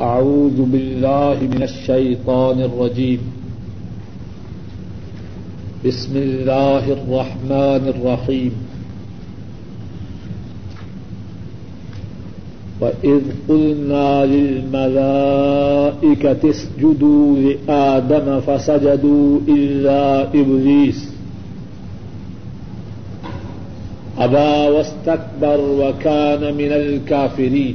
أعوذ 0.00 0.62
بالله 0.62 1.38
من 1.42 1.62
الشيطان 1.62 2.60
الرجيم. 2.60 3.20
بسم 5.86 6.16
الله 6.16 6.92
الرحمن 6.92 7.82
الرحيم. 7.94 8.52
وإذ 12.80 13.20
قلنا 13.48 14.24
للملائكة 14.24 15.60
اسجدوا 16.50 17.38
لآدم 17.38 18.40
فسجدوا 18.40 19.40
إلا 19.48 20.32
إبليس. 20.32 21.08
أبى 24.18 24.76
واستكبر 24.76 25.60
وكان 25.60 26.54
من 26.54 26.72
الكافرين 26.72 27.74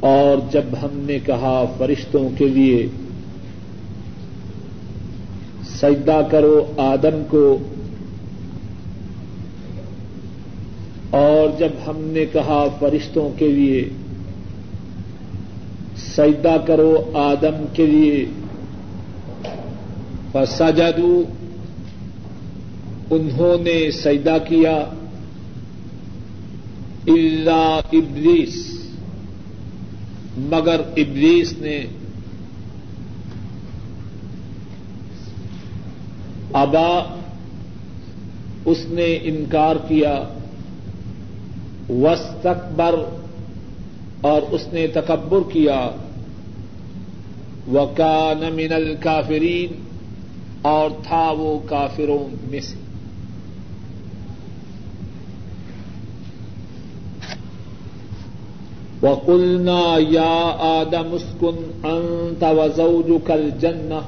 اور 0.00 0.37
جب 0.50 0.62
ہم 0.82 0.88
نے 0.92 1.18
کہا 1.18 1.64
فرشتوں 1.78 2.28
کے 2.38 2.48
لیے، 2.48 2.86
سجدہ 5.62 6.20
کرو 6.30 6.72
آدم 6.76 7.22
کو۔ 7.28 7.58
اور 11.10 11.58
جب 11.58 11.68
ہم 11.86 11.96
نے 11.98 12.26
کہا 12.32 12.64
فرشتوں 12.78 13.30
کے 13.38 13.48
لیے، 13.48 13.88
سجدہ 15.96 16.56
کرو 16.66 17.10
آدم 17.14 17.64
کے 17.72 17.86
لیے۔ 17.86 18.26
فسجدو 20.32 21.22
انہوں 23.10 23.62
نے 23.62 23.90
سجدہ 23.90 24.36
کیا۔ 24.48 24.84
اللہ 27.06 27.80
ابلیس۔ 27.92 28.87
مگر 30.38 30.80
ابلیس 30.96 31.52
نے 31.58 31.86
ابا 36.52 37.16
اس 38.64 38.78
نے 38.88 39.18
انکار 39.22 39.76
کیا 39.88 40.22
وسطبر 41.88 42.94
اور 44.20 44.42
اس 44.50 44.66
نے 44.72 44.86
تکبر 44.86 45.38
کیا 45.52 45.90
وکان 47.68 48.54
من 48.54 48.72
الکافرین 48.72 49.82
اور 50.62 50.90
تھا 51.02 51.30
وہ 51.38 51.58
کافروں 51.66 52.28
میں 52.50 52.60
سے۔ 52.60 52.87
وقلنا 59.02 59.96
یا 60.08 60.56
آدم 60.58 61.12
اسکن 61.12 61.70
انت 61.82 62.44
وزوجك 62.44 63.30
الجنہ 63.30 64.00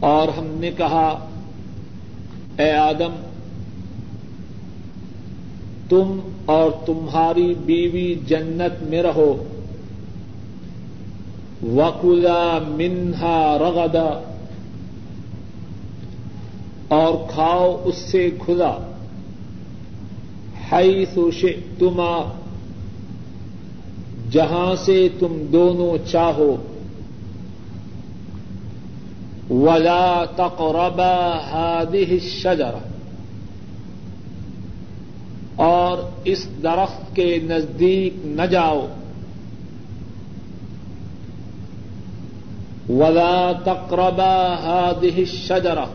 اور 0.00 0.28
ہم 0.28 0.46
نے 0.46 0.70
کہا، 0.76 1.28
اے 2.58 2.72
آدم، 2.72 3.14
تم 5.88 6.20
اور 6.46 6.70
تمہاری 6.86 7.54
بیوی 7.54 8.14
جنت 8.26 8.82
میں 8.82 9.02
رہو۔ 9.02 9.44
وکلا 11.62 12.58
منہا 12.68 13.58
رغدا۔ 13.58 14.34
اور 16.88 17.14
کھاؤ 17.30 17.82
اس 17.84 17.96
سے 17.96 18.30
کھلا۔ 18.44 18.78
ہائی 20.72 21.04
سوشے 21.14 21.52
تما 21.78 22.38
جہاں 24.30 24.74
سے 24.74 25.08
تم 25.18 25.46
دونوں 25.52 26.08
چاہو۔ 26.08 26.56
ولا 29.50 30.24
تقربا 30.36 31.38
هذه 31.52 32.08
الشجرة۔ 32.10 32.78
اور 35.56 35.98
اس 36.24 36.46
درخت 36.62 37.16
کے 37.16 37.38
نزدیک 37.42 38.26
نہ 38.26 38.42
جاؤ۔ 38.42 38.86
ولا 42.88 43.52
تقربا 43.64 44.54
هذه 44.64 45.16
الشجرة۔ 45.16 45.86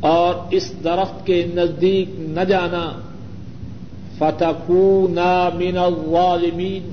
اور 0.00 0.34
اس 0.50 0.72
درخت 0.84 1.26
کے 1.26 1.46
نزدیک 1.54 2.10
نہ 2.18 2.40
جانا۔ 2.40 3.05
فتکونا 4.18 5.48
من 5.54 5.78
الظالمین، 5.78 6.92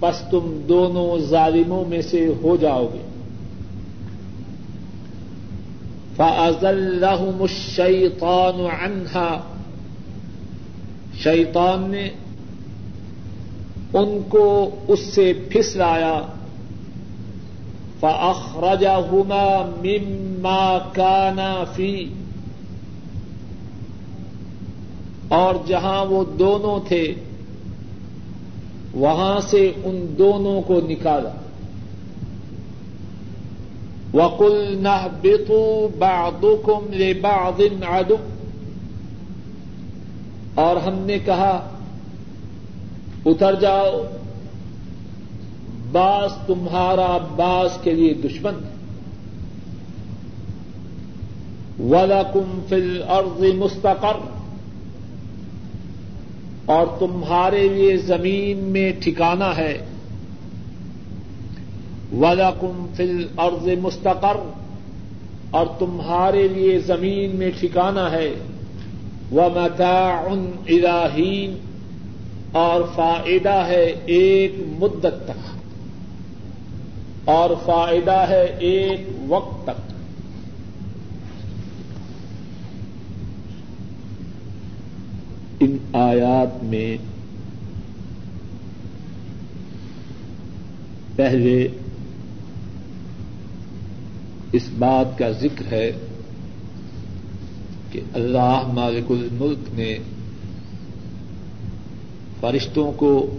پس 0.00 0.22
تم 0.30 0.60
دونوں 0.68 1.18
ظالموں 1.18 1.84
میں 1.88 2.02
سے 2.02 2.32
ہو 2.42 2.56
جاؤ 2.56 2.86
گے۔ 2.94 3.02
فأزلهم 6.16 7.42
الشيطان 7.42 8.66
عنها۔ 8.82 9.40
شیطان 11.14 11.90
نے 11.90 12.10
ان 13.92 14.18
کو 14.28 14.70
اس 14.88 15.00
سے 15.00 15.32
پھسلایا۔ 15.48 16.22
فأخرجهما 18.00 19.70
مما 19.84 20.78
كانا 20.92 21.64
فيه۔ 21.76 22.23
اور 25.34 25.54
جہاں 25.66 26.04
وہ 26.04 26.24
دونوں 26.24 26.88
تھے، 26.88 27.14
وہاں 28.94 29.40
سے 29.40 29.72
ان 29.84 30.14
دونوں 30.18 30.62
کو 30.62 30.80
نکالا۔ 30.88 31.28
وکل 34.14 34.76
نہ 34.80 35.06
بےتو 35.20 35.88
بادم 35.98 36.92
لے 36.92 37.14
بادن 37.14 37.84
اور 40.54 40.76
ہم 40.76 40.94
نے 40.94 41.18
کہا، 41.18 41.70
اتر 43.26 43.54
جاؤ 43.54 44.02
باس 45.92 46.32
تمہارا 46.46 47.18
باس 47.36 47.78
کے 47.82 47.94
لیے 47.94 48.14
دشمن۔ 48.14 48.54
ولکم 51.80 52.60
فل 52.68 53.02
ارض 53.08 53.54
مستقر۔ 53.54 54.43
اور 56.66 56.86
تمہارے 56.98 57.68
لیے 57.68 57.96
زمین 57.96 58.58
میں 58.58 58.92
ٹھکانا 59.00 59.56
ہے۔ 59.56 59.78
ولاکم 62.12 62.86
فل 62.96 63.26
ارض 63.38 63.68
مستقر، 63.80 64.36
اور 65.50 65.66
تمہارے 65.78 66.48
لیے 66.48 66.78
زمین 66.78 67.36
میں 67.36 67.50
ٹھکانا 67.60 68.10
ہے۔ 68.10 68.34
وہ 69.30 69.42
ان 70.26 70.50
اراہین 70.68 71.58
اور 72.52 72.80
فائدہ 72.94 73.52
ہے 73.52 73.94
ایک 74.06 74.54
مدت 74.78 75.26
تک۔ 75.26 75.58
اور 77.24 77.50
فائدہ 77.64 78.24
ہے 78.28 78.56
ایک 78.58 79.08
وقت 79.28 79.66
تک۔ 79.66 79.93
ان 85.64 85.76
آیات 85.92 86.64
میں 86.64 86.96
پہلے 91.16 91.68
اس 94.52 94.62
بات 94.78 95.18
کا 95.18 95.30
ذکر 95.30 95.72
ہے 95.72 95.92
کہ 97.90 98.00
اللہ 98.14 98.62
مالک 98.74 99.10
الملک 99.10 99.74
نے 99.74 99.98
فرشتوں 102.40 102.92
کو 102.92 103.38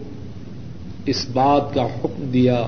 اس 1.06 1.26
بات 1.34 1.74
کا 1.74 1.84
حکم 1.84 2.30
دیا 2.34 2.68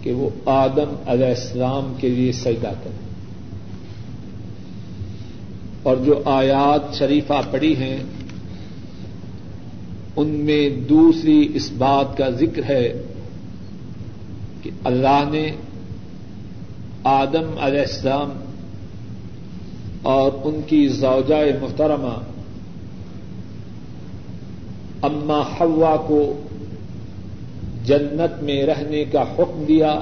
کہ 0.00 0.12
وہ 0.12 0.30
آدم 0.46 0.94
علیہ 1.06 1.26
السلام 1.26 1.94
کے 2.00 2.08
لیے 2.08 2.32
سجدہ 2.32 2.72
کریں۔ 2.84 3.01
اور 5.82 5.96
جو 5.96 6.22
آیات 6.24 6.94
شریفہ 6.94 7.40
پڑی 7.50 7.76
ہیں، 7.76 7.98
ان 10.16 10.28
میں 10.28 10.70
دوسری 10.70 11.48
اس 11.54 11.70
بات 11.72 12.16
کا 12.16 12.30
ذکر 12.30 12.62
ہے 12.68 12.92
کہ 14.62 14.70
اللہ 14.84 15.24
نے 15.30 15.50
آدم 17.04 17.58
علیہ 17.60 17.80
السلام 17.80 18.30
اور 20.02 20.30
ان 20.44 20.60
کی 20.66 20.88
زوجہ 20.88 21.44
محترمہ 21.60 22.14
اما 25.02 25.42
ہوا 25.60 25.96
کو 25.96 26.42
جنت 27.84 28.42
میں 28.42 28.66
رہنے 28.66 29.04
کا 29.04 29.22
حکم 29.22 29.64
دیا 29.68 30.00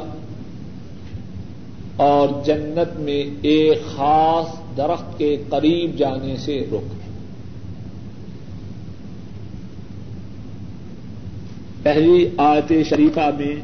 اور 2.00 2.28
جنت 2.44 3.00
میں 3.00 3.24
ایک 3.42 3.84
خاص 3.86 4.76
درخت 4.76 5.18
کے 5.18 5.36
قریب 5.48 5.98
جانے 5.98 6.36
سے 6.36 6.66
روک 6.70 6.94
پہلی 11.82 12.28
آیت 12.36 12.72
شریفہ 12.88 13.30
میں 13.38 13.54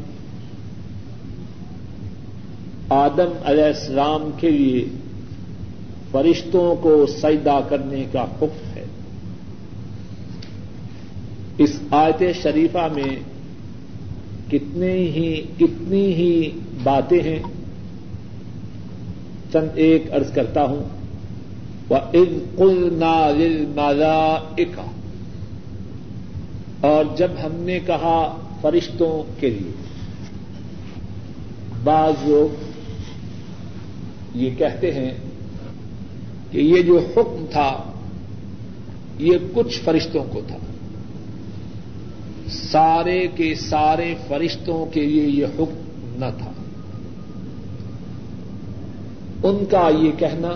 آدم 2.88 3.33
علیہ 3.44 3.65
السلام 3.65 4.31
کے 4.41 4.50
لیے 4.50 4.85
فرشتوں 6.11 6.77
کو 6.77 7.06
سجدہ 7.06 7.61
کرنے 7.69 8.05
کا 8.12 8.23
حکم 8.23 8.77
ہے۔ 8.77 8.85
اس 11.59 11.81
آیت 11.91 12.23
شریفہ 12.43 12.88
میں 12.94 13.17
کتنی 14.50 15.09
ہی 15.09 15.43
کتنی 15.59 16.15
ہی 16.15 16.50
باتیں 16.83 17.23
ہیں۔ 17.23 17.56
چند 19.52 19.69
ایک 19.75 20.12
ارض 20.12 20.32
کرتا 20.32 20.64
ہوں۔ 20.64 20.84
وہ 21.88 21.96
عز 21.96 22.43
کل 22.56 22.88
نال 22.93 23.64
مالا 23.75 24.38
اور 26.81 27.04
جب 27.16 27.31
ہم 27.44 27.52
نے 27.54 27.81
کہا 27.87 28.37
فرشتوں 28.60 29.40
کے 29.40 29.50
لیے، 29.50 29.70
بعض 31.84 32.28
لوگ 32.28 32.54
یہ 34.34 34.50
کہتے 34.58 34.93
ہیں 34.93 35.10
کہ 36.50 36.58
یہ 36.58 36.82
جو 36.82 36.99
حکم 36.99 37.44
تھا، 37.50 37.92
یہ 39.19 39.37
کچھ 39.54 39.81
فرشتوں 39.81 40.25
کو 40.31 40.40
تھا۔ 40.49 40.56
سارے 42.49 43.26
کے 43.34 43.54
سارے 43.54 44.14
فرشتوں 44.28 44.87
کے 44.87 45.06
لیے 45.06 45.22
یہ 45.22 45.46
حکم 45.46 46.14
نہ 46.16 46.38
تھا۔ 46.38 46.52
ان 49.43 49.65
کا 49.71 49.91
یہ 49.99 50.11
کہنا 50.19 50.53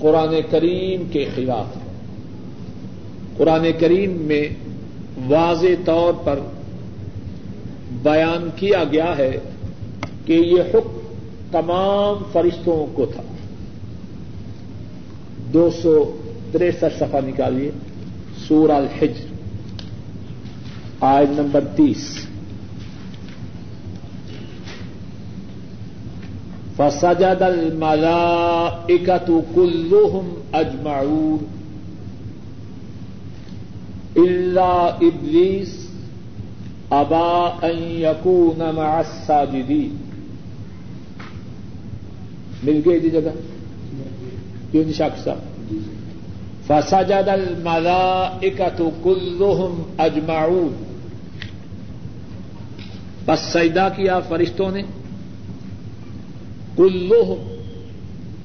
قرآن 0.00 0.34
کریم 0.50 1.08
کے 1.12 1.26
خلاف 1.34 1.76
ہے۔ 1.76 1.82
قرآن 3.36 3.66
کریم 3.80 4.10
میں 4.10 4.48
واضح 5.28 5.66
طور 5.84 6.12
پر 6.24 6.38
بیان 8.02 8.50
کیا 8.56 8.84
گیا 8.92 9.18
ہے 9.18 9.38
کہ 10.26 10.32
یہ 10.32 10.62
حکم 10.62 10.98
تمام 11.50 12.22
فرشتوں 12.32 12.96
کو 12.96 13.06
تھا۔ 13.06 13.22
دو 15.52 15.70
سو 15.82 16.16
تریسٹھ 16.52 16.98
سفا 16.98 17.20
نکالیے 17.24 17.70
سور 18.48 18.68
الحج 18.68 19.12
آج 21.00 21.26
نمبر 21.30 21.64
تیس۔ 21.76 22.27
فسجد 26.78 27.42
الملائکة 27.42 29.42
كلهم 29.54 30.24
اجمعون. 30.54 31.46
الا 34.16 34.96
ابلیس 34.96 35.88
ابا 36.90 37.58
ان 37.62 37.78
يكون 37.78 38.74
مع 38.74 39.00
الساجدين 39.00 39.96
مل 42.62 42.80
گئی 42.86 43.00
تھی 43.00 43.10
جگہ؟ 43.10 43.30
کیوں 44.70 44.84
نہیں 44.84 44.92
شاخ 44.92 45.24
صاحب؟ 45.24 45.38
فسجد 46.66 47.28
الملائکة 47.28 48.90
كلهم 49.04 49.82
اجمعون. 49.98 50.72
بس 53.26 53.40
سجدہ 53.40 53.88
کیا 53.96 54.20
فرشتوں 54.28 54.70
نے؟ 54.70 54.82
کلوہم 56.78 57.46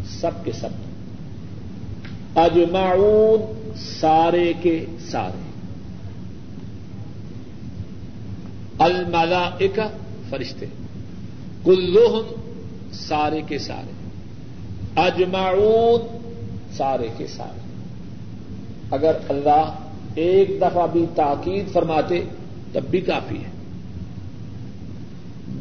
سب 0.10 0.44
کے 0.46 0.52
سب 0.52 2.38
اجمعون 2.40 3.42
سارے 3.76 4.54
کے 4.62 4.86
سارے 5.00 5.42
الملائکہ 8.80 9.88
فرشتے 10.30 10.66
کلوہم 11.66 12.34
سارے 12.94 13.42
کے 13.48 13.60
سارے 13.60 13.92
اجمعون 15.02 16.08
سارے 16.78 17.08
کے 17.18 17.28
سارے 17.28 17.62
اگر 18.92 19.18
اللہ 19.30 19.72
ایک 20.16 20.60
دفعہ 20.62 20.88
بھی 20.88 21.06
تاکید 21.16 21.72
فرماتے 21.74 22.22
تب 22.72 22.90
بھی 22.90 23.02
کافی 23.02 23.38
ہے 23.38 23.52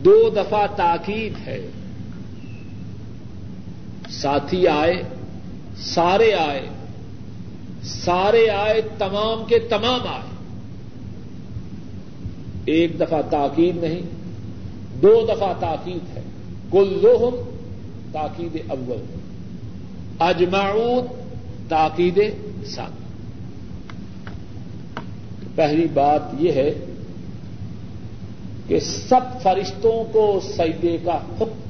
دو 0.05 0.19
دفعہ 0.37 0.67
تاکید 0.77 1.47
ہے 1.47 1.61
ساتھی 4.21 4.69
آئے، 4.69 5.03
سارے 5.77 6.35
آئے 6.35 6.67
سارے 7.83 8.49
آئے، 8.49 8.81
تمام 8.99 9.45
کے 9.45 9.59
تمام 9.59 10.01
آئے۔ 10.07 10.33
ایک 12.65 13.01
دفعہ 13.01 13.23
تاکید 13.31 13.85
نہیں، 13.85 14.03
دو 15.03 15.27
دفعہ 15.29 15.53
تاکید 15.61 16.17
ہے۔ 16.17 16.23
کل 16.71 16.99
لوہم 17.03 17.35
تاکید 18.13 18.71
اول۔ 18.71 19.05
اجمعون 20.19 21.07
تاکید 21.69 22.21
سات 22.67 23.03
پہلی 25.55 25.87
بات 25.95 26.21
یہ 26.39 26.53
ہے 26.53 26.75
کہ 28.67 28.81
سب 28.81 29.43
فرشتوں 29.43 30.13
کو 30.13 30.41
سجدے 30.45 30.97
کا 31.05 31.15
حکم 31.15 31.62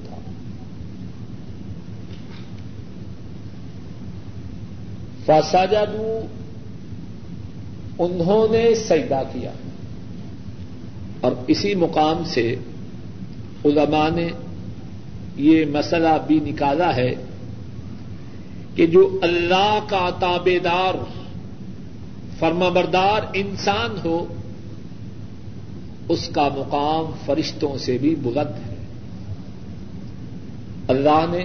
تھا 5.24 5.40
انہوں 7.98 8.52
نے 8.52 8.74
سجدہ 8.74 9.22
کیا۔ 9.32 9.52
اور 11.20 11.32
اسی 11.46 11.74
مقام 11.74 12.24
سے 12.24 12.56
علماء 13.64 14.08
نے 14.14 14.28
یہ 15.36 15.64
مسئلہ 15.64 16.08
بھی 16.26 16.40
نکالا 16.40 16.96
ہے 16.96 17.14
کہ 18.74 18.86
جو 18.86 19.18
اللہ 19.22 19.78
کا 19.88 20.10
تابے 20.20 20.58
دار 20.58 20.94
فرمبردار 22.38 23.20
انسان 23.34 23.98
ہو، 24.04 24.26
اس 26.08 26.28
کا 26.28 26.48
مقام 26.56 27.10
فرشتوں 27.26 27.78
سے 27.78 27.98
بھی 27.98 28.14
بلند 28.14 28.68
ہے۔ 28.68 28.74
اللہ 30.88 31.24
نے 31.28 31.44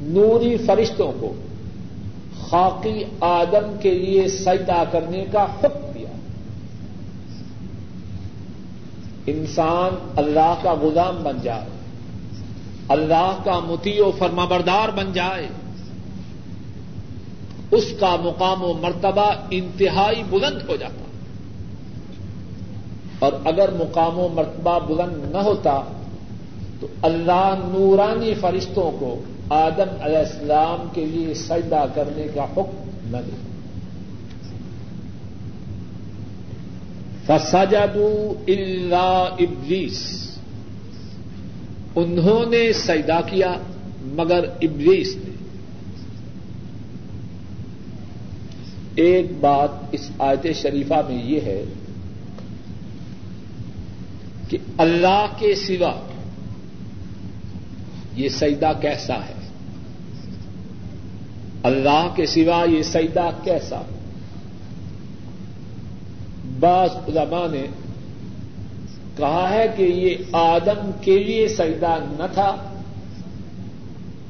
نوری 0.00 0.56
فرشتوں 0.56 1.12
کو 1.20 1.34
خاقی 2.50 3.04
آدم 3.20 3.76
کے 3.80 3.94
لیے 3.94 4.28
سجدہ 4.28 4.84
کرنے 4.92 5.24
کا 5.32 5.42
حکم 5.42 5.92
دیا۔ 5.94 6.08
انسان 9.26 10.12
اللہ 10.16 10.54
کا 10.62 10.72
غلام 10.72 11.22
بن 11.22 11.36
جائے، 11.42 11.64
اللہ 12.88 13.36
کا 13.44 13.58
متی 13.58 14.00
و 14.00 14.10
فرما 14.18 14.44
بردار 14.44 14.88
بن 14.88 15.12
جائے، 15.12 15.48
اس 17.70 17.84
کا 18.00 18.16
مقام 18.22 18.64
و 18.64 18.72
مرتبہ 18.72 19.32
انتہائی 19.50 20.22
بلند 20.30 20.68
ہو 20.68 20.76
جاتا۔ 20.76 21.02
اور 23.18 23.32
اگر 23.44 23.70
مقام 23.70 24.18
و 24.18 24.28
مرتبہ 24.28 24.78
بلند 24.78 25.32
نہ 25.32 25.38
ہوتا 25.38 25.80
تو 26.80 26.86
اللہ 27.02 27.54
نورانی 27.64 28.34
فرشتوں 28.34 28.90
کو 29.00 29.22
آدم 29.52 30.02
علیہ 30.02 30.18
السلام 30.18 30.88
کے 30.92 31.06
لیے 31.06 31.34
سجدہ 31.34 31.84
کرنے 31.94 32.26
کا 32.34 32.44
حکم 32.44 32.90
نہ 33.04 33.16
دے۔ 33.16 33.36
فسجدو 37.26 38.34
اللہ 38.48 39.28
ابلیس 39.38 40.30
انہوں 41.96 42.50
نے 42.50 42.72
سجدہ 42.72 43.20
کیا 43.26 43.54
مگر 44.00 44.44
ابلیس 44.62 45.16
نے۔ 45.16 45.32
ایک 48.94 49.26
بات 49.40 49.68
اس 49.92 50.10
آیت 50.18 50.46
شریفہ 50.56 50.94
میں 51.08 51.24
یہ 51.24 51.40
ہے 51.40 51.64
کہ 54.48 54.58
اللہ 54.78 55.26
کے 55.38 55.54
سوا 55.54 56.00
یہ 58.14 58.28
سجدہ 58.28 58.72
کیسا 58.80 59.14
ہے؟ 59.14 59.41
اللہ 61.62 62.08
کے 62.16 62.26
سوا 62.26 62.64
یہ 62.64 62.82
سجدہ 62.82 63.28
کیسا؟ 63.44 63.82
بعض 66.60 66.90
علماء 67.08 67.46
نے 67.52 67.66
کہا 69.16 69.50
ہے 69.50 69.66
کہ 69.76 69.82
یہ 69.82 70.16
آدم 70.32 70.90
کے 71.00 71.18
لیے 71.18 71.48
سجدہ 71.48 71.94
نہ 72.18 72.26
تھا، 72.34 72.56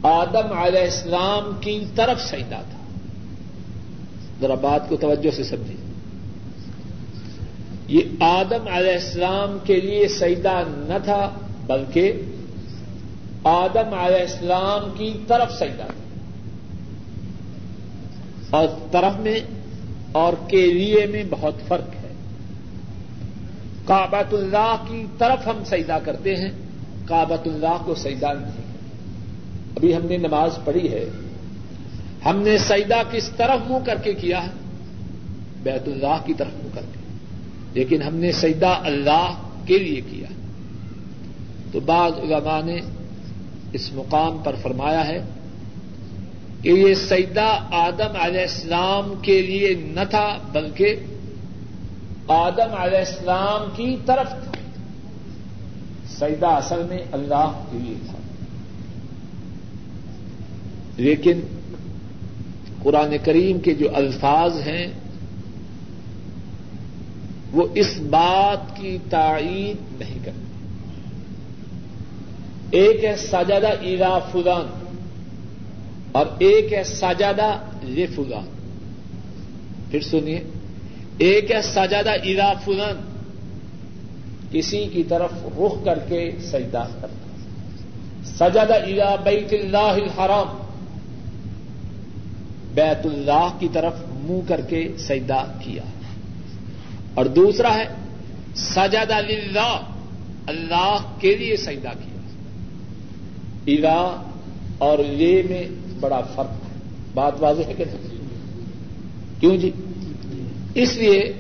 آدم 0.03 0.53
علیہ 0.59 0.81
السلام 0.81 1.51
کی 1.61 1.85
طرف 1.95 2.23
سجدہ 2.23 2.61
تھا۔ 2.71 2.79
ذرا 4.41 4.55
بات 4.55 4.89
کو 4.89 4.97
توجہ 4.97 5.31
سے 5.31 5.45
سمجھیے 5.45 5.77
یہ 7.89 8.01
آدم 8.21 8.69
علیہ 8.73 8.93
السلام 8.93 9.59
کے 9.65 9.81
لیے 9.81 10.09
سجدہ 10.09 10.63
نہ 10.67 11.05
تھا، 11.05 11.31
بلکہ 11.67 12.13
آدم 13.45 13.95
علیہ 13.95 14.21
السلام 14.21 14.93
کی 14.99 15.13
طرف 15.27 15.53
سجدہ 15.53 15.83
تھا۔ 15.87 16.02
اور 18.53 18.69
طرف 18.91 19.21
میں 19.21 19.41
اور 20.13 20.33
کے 20.49 21.07
میں 21.13 21.25
بہت 21.31 21.55
فرق 21.69 21.89
ہے۔ 21.89 22.13
کابت 23.85 24.35
اللہ 24.35 24.77
کی 24.89 25.07
طرف 25.19 25.47
ہم 25.47 25.65
سجدہ 25.65 25.99
کرتے 26.05 26.37
ہیں 26.37 26.51
کابت 27.07 27.49
اللہ 27.49 27.83
کو 27.85 27.95
سجدہ 27.95 28.33
نہیں۔ 28.33 28.63
ابھی 29.77 29.97
ہم 29.97 30.07
نے 30.07 30.17
نماز 30.17 30.59
پڑھی 30.65 30.93
ہے۔ 30.93 31.05
ہم 32.25 32.37
نے 32.37 32.59
سجدہ 32.59 33.03
کس 33.11 33.31
طرف 33.37 33.71
منہ 33.71 33.87
کر 33.87 33.95
کے 33.97 34.13
کیا 34.13 34.45
ہے؟ 34.45 34.51
بیت 35.63 35.89
اللہ 35.89 36.23
کی 36.27 36.35
طرف 36.35 36.65
منہ 36.65 36.75
کر 36.75 36.83
کے۔ 36.93 36.99
لیکن 37.75 38.03
ہم 38.03 38.15
نے 38.15 38.33
سجدہ 38.33 38.67
اللہ 38.67 39.35
کے 39.67 39.79
لیے 39.79 40.01
کیا۔ 40.11 40.27
تو 41.73 41.81
بعض 41.81 42.13
علماء 42.19 42.61
نے 42.63 42.81
اس 43.73 43.93
مقام 43.93 44.39
پر 44.39 44.55
فرمایا 44.63 45.09
ہے 45.09 45.25
کہ 46.63 46.69
یہ 46.69 46.95
سجدہ 46.95 47.59
آدم 47.71 48.17
علیہ 48.21 48.41
السلام 48.41 49.15
کے 49.23 49.43
لیے 49.43 49.75
نہ 49.75 50.01
تھا، 50.11 50.39
بلکہ 50.53 50.95
آدم 52.29 52.75
علیہ 52.79 52.99
السلام 52.99 53.71
کی 53.77 53.97
طرف 54.07 54.31
تھا۔ 54.31 54.53
سجدہ 56.09 56.47
اصل 56.47 56.83
میں 56.89 56.99
اللہ 57.13 57.65
کے 57.73 57.79
لیے 57.79 57.95
تھا۔ 58.07 58.19
لیکن 60.97 61.41
قرآن 62.83 63.15
کریم 63.25 63.61
کے 63.61 63.75
جو 63.75 63.89
الفاظ 63.95 64.57
ہیں، 64.57 64.87
وہ 67.53 67.67
اس 67.75 67.99
بات 67.99 68.77
کی 68.77 68.99
تائید 69.11 70.01
نہیں 70.01 70.19
کرتے۔ 70.25 70.43
ایک 72.71 73.05
ہے 73.05 73.17
ساجادہ 73.17 73.69
ایرا 73.81 74.19
فلان۔ 74.19 74.82
اور 76.13 76.27
ایک 76.39 76.73
ہے 76.73 76.85
ساجادہ 76.85 77.55
لے 77.83 78.07
فلان 78.07 78.45
پھر 79.91 80.01
سنیے۔ 80.01 80.45
ایک 81.19 81.51
ہے 81.51 81.63
ساجادہ 81.63 82.11
ایرا 82.23 82.53
فلان 82.65 83.01
کسی 84.51 84.87
کی 84.93 85.03
طرف 85.03 85.31
رخ 85.59 85.85
کر 85.85 85.99
کے 85.99 86.31
سجدہ 86.41 86.87
کرتا 87.01 87.17
سجادہ 88.25 88.73
ایرا 88.73 89.15
بیت 89.15 89.53
اللہ 89.53 89.77
الحرام۔ 89.77 90.59
بیت 92.75 93.07
اللہ 93.07 93.57
کی 93.59 93.69
طرف 93.73 93.95
منہ 94.09 94.49
کر 94.49 94.61
کے 94.61 94.89
سجدہ 94.99 95.45
کیا۔ 95.59 95.83
اور 97.15 97.25
دوسرا 97.25 97.75
ہے 97.75 97.89
سجادہ 98.55 99.21
للہ۔ 99.29 99.81
اللہ 100.47 100.97
کے 101.21 101.37
لیے 101.37 101.57
سجدہ 101.57 101.89
کیا۔ 101.89 102.21
الا 103.67 104.23
اور 104.79 104.99
لے 104.99 105.43
میں 105.51 105.82
بڑا 106.03 106.21
فرق 106.21 106.51
ہے۔ 106.51 106.73
بات 107.15 107.33
واضح 107.41 107.63
ہے 107.69 107.75
کہ 107.75 107.85
نہیں؟ 107.85 108.19
کیوں 109.41 109.57
جی؟ 109.57 109.71
اس 110.75 110.97
لیے 110.97 111.33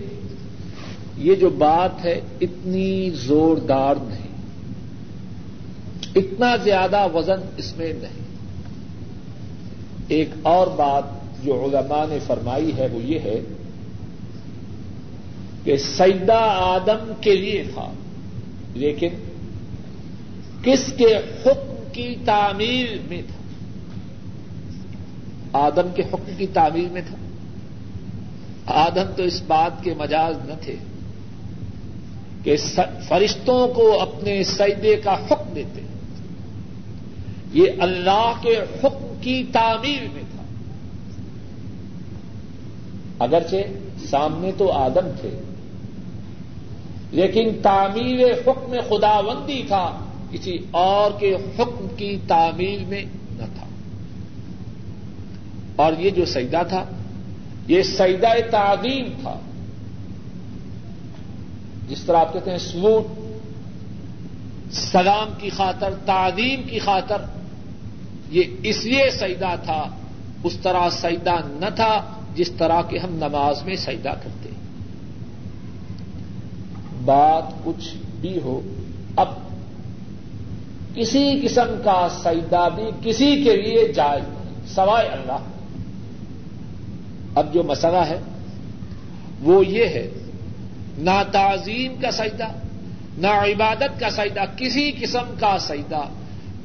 یہ 1.16 1.35
جو 1.35 1.50
بات 1.50 2.04
ہے 2.04 2.21
اتنی 2.40 3.11
زوردار 3.11 3.95
نہیں۔ 4.00 4.33
اتنا 6.16 6.57
زیادہ 6.57 7.07
وزن 7.14 7.40
اس 7.57 7.76
میں 7.76 7.92
نہیں۔ 7.92 8.23
ایک 10.09 10.28
اور 10.42 10.66
بات 10.66 11.04
جو 11.45 11.64
علماء 11.64 12.04
نے 12.09 12.19
فرمائی 12.26 12.76
ہے 12.76 12.87
وہ 12.92 13.02
یہ 13.02 13.19
ہے 13.19 13.40
کہ 15.64 15.76
سیدہ 15.76 16.38
آدم 16.54 17.12
کے 17.21 17.37
لیے 17.37 17.64
تھا، 17.75 17.92
لیکن 18.75 19.09
کس 20.62 20.92
کے 20.97 21.16
حکم 21.16 21.75
کی 21.92 22.14
تعمیر 22.25 22.87
میں 23.09 23.23
تھا؟ 23.26 23.41
آدم 25.52 25.88
کے 25.94 26.02
حکم 26.02 26.32
کی 26.37 26.47
تعمیر 26.47 26.88
میں 26.92 27.02
تھا۔ 27.06 27.16
آدم 28.66 29.12
تو 29.16 29.23
اس 29.23 29.42
بات 29.47 29.85
کے 29.85 29.94
مجاز 29.94 30.37
نہ 30.49 30.54
تھے 30.61 30.76
کہ 32.42 32.56
فرشتوں 33.09 33.68
کو 33.68 34.00
اپنے 34.00 34.44
سجدے 34.44 34.97
کا 34.97 35.14
حکم 35.14 35.52
دیتے۔ 35.54 35.80
یہ 37.52 37.64
اللہ 37.78 38.32
کے 38.40 38.56
حکم 38.59 39.14
کی 39.21 39.44
تعمیر 39.52 40.02
میں 40.12 40.23
تھا۔ 40.30 40.42
اگرچہ 43.25 43.56
سامنے 44.06 44.50
تو 44.59 44.73
آدم 44.73 45.11
تھے، 45.21 45.40
لیکن 47.11 47.50
تعمیر 47.62 48.32
حکم 48.32 48.75
خداوندی 48.88 49.62
تھا۔ 49.68 49.99
کسی 50.30 50.59
اور 50.71 51.11
کے 51.21 51.35
حکم 51.35 51.87
کی 51.97 52.16
تعمیل 52.28 52.85
میں 52.85 53.04
اور 55.82 55.92
یہ 55.98 56.10
جو 56.10 56.24
سجدہ 56.24 56.62
تھا، 56.68 56.84
یہ 57.68 57.82
سجدہ 57.82 58.30
تعظیم 58.50 59.06
تھا۔ 59.22 59.38
جس 61.88 62.02
طرح 62.02 62.16
آپ 62.16 62.32
کہتے 62.32 62.50
ہیں 62.50 62.58
سلوٹ 62.58 63.06
سلام 64.72 65.28
کی 65.38 65.50
خاطر، 65.50 65.94
تعظیم 66.06 66.62
کی 66.62 66.78
خاطر، 66.78 67.22
یہ 68.30 68.42
اس 68.62 68.84
لیے 68.84 69.10
سجدہ 69.10 69.54
تھا، 69.64 69.82
اس 70.44 70.56
طرح 70.62 70.88
سجدہ 70.90 71.36
نہ 71.44 71.70
تھا 71.76 71.92
جس 72.34 72.50
طرح 72.50 72.82
کے 72.82 72.98
ہم 72.98 73.14
نماز 73.14 73.62
میں 73.62 73.76
سجدہ 73.76 74.14
کرتے 74.22 74.48
بات 77.04 77.64
کچھ 77.64 77.88
بھی 78.20 78.40
ہو، 78.40 78.60
اب 79.16 79.28
کسی 80.94 81.40
قسم 81.42 81.80
کا 81.84 82.08
سجدہ 82.22 82.68
بھی 82.74 82.84
کسی 83.02 83.30
کے 83.44 83.56
لیے 83.56 83.92
جائز 83.92 84.24
نہیں، 84.28 84.66
سوائے 84.74 85.08
اللہ۔ 85.08 85.51
اب 87.34 87.54
جو 87.54 87.62
مسئلہ 87.62 87.96
ہے، 87.96 88.20
وہ 89.42 89.66
یہ 89.66 89.84
ہے، 89.84 90.10
نہ 90.98 91.22
تعظیم 91.32 91.94
کا 92.00 92.10
سجدہ، 92.10 92.48
نہ 93.18 93.26
عبادت 93.26 94.00
کا 94.00 94.10
سجدہ، 94.10 94.40
کسی 94.56 94.92
قسم 95.00 95.34
کا 95.40 95.56
سجدہ 95.58 96.00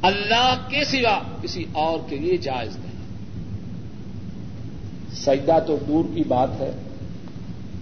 اللہ 0.01 0.55
کے 0.69 0.83
سوا 0.83 1.19
کسی 1.41 1.65
اور 1.71 2.09
کے 2.09 2.15
لیے 2.15 2.37
جائز 2.37 2.77
نہیں۔ 2.77 2.91
سجدہ 5.15 5.59
تو 5.67 5.77
دور 5.87 6.03
کی 6.15 6.23
بات 6.27 6.49
ہے۔ 6.59 6.71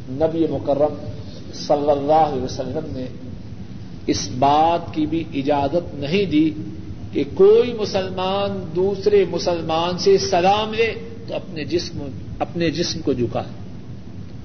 نبی 0.10 0.46
مکرم 0.50 0.94
صلی 1.54 1.90
اللہ 1.90 2.14
علیہ 2.14 2.44
وسلم 2.44 2.98
نے 2.98 3.06
اس 4.08 4.30
بات 4.40 4.94
کی 4.94 5.06
بھی 5.06 5.24
اجازت 5.34 5.96
نہیں 5.96 6.26
دی 6.26 6.52
کہ 7.12 7.24
کوئی 7.34 7.74
مسلمان 7.74 8.76
دوسرے 8.76 9.26
مسلمان 9.30 9.98
سے 9.98 10.18
سلام 10.18 10.74
لے۔ 10.74 10.94
تو 11.28 11.36
اپنے 11.36 11.64
جسم 11.64 12.08
اپنے 12.40 12.72
جسم 12.72 13.02
کو 13.02 13.14
جھکائے 13.14 13.52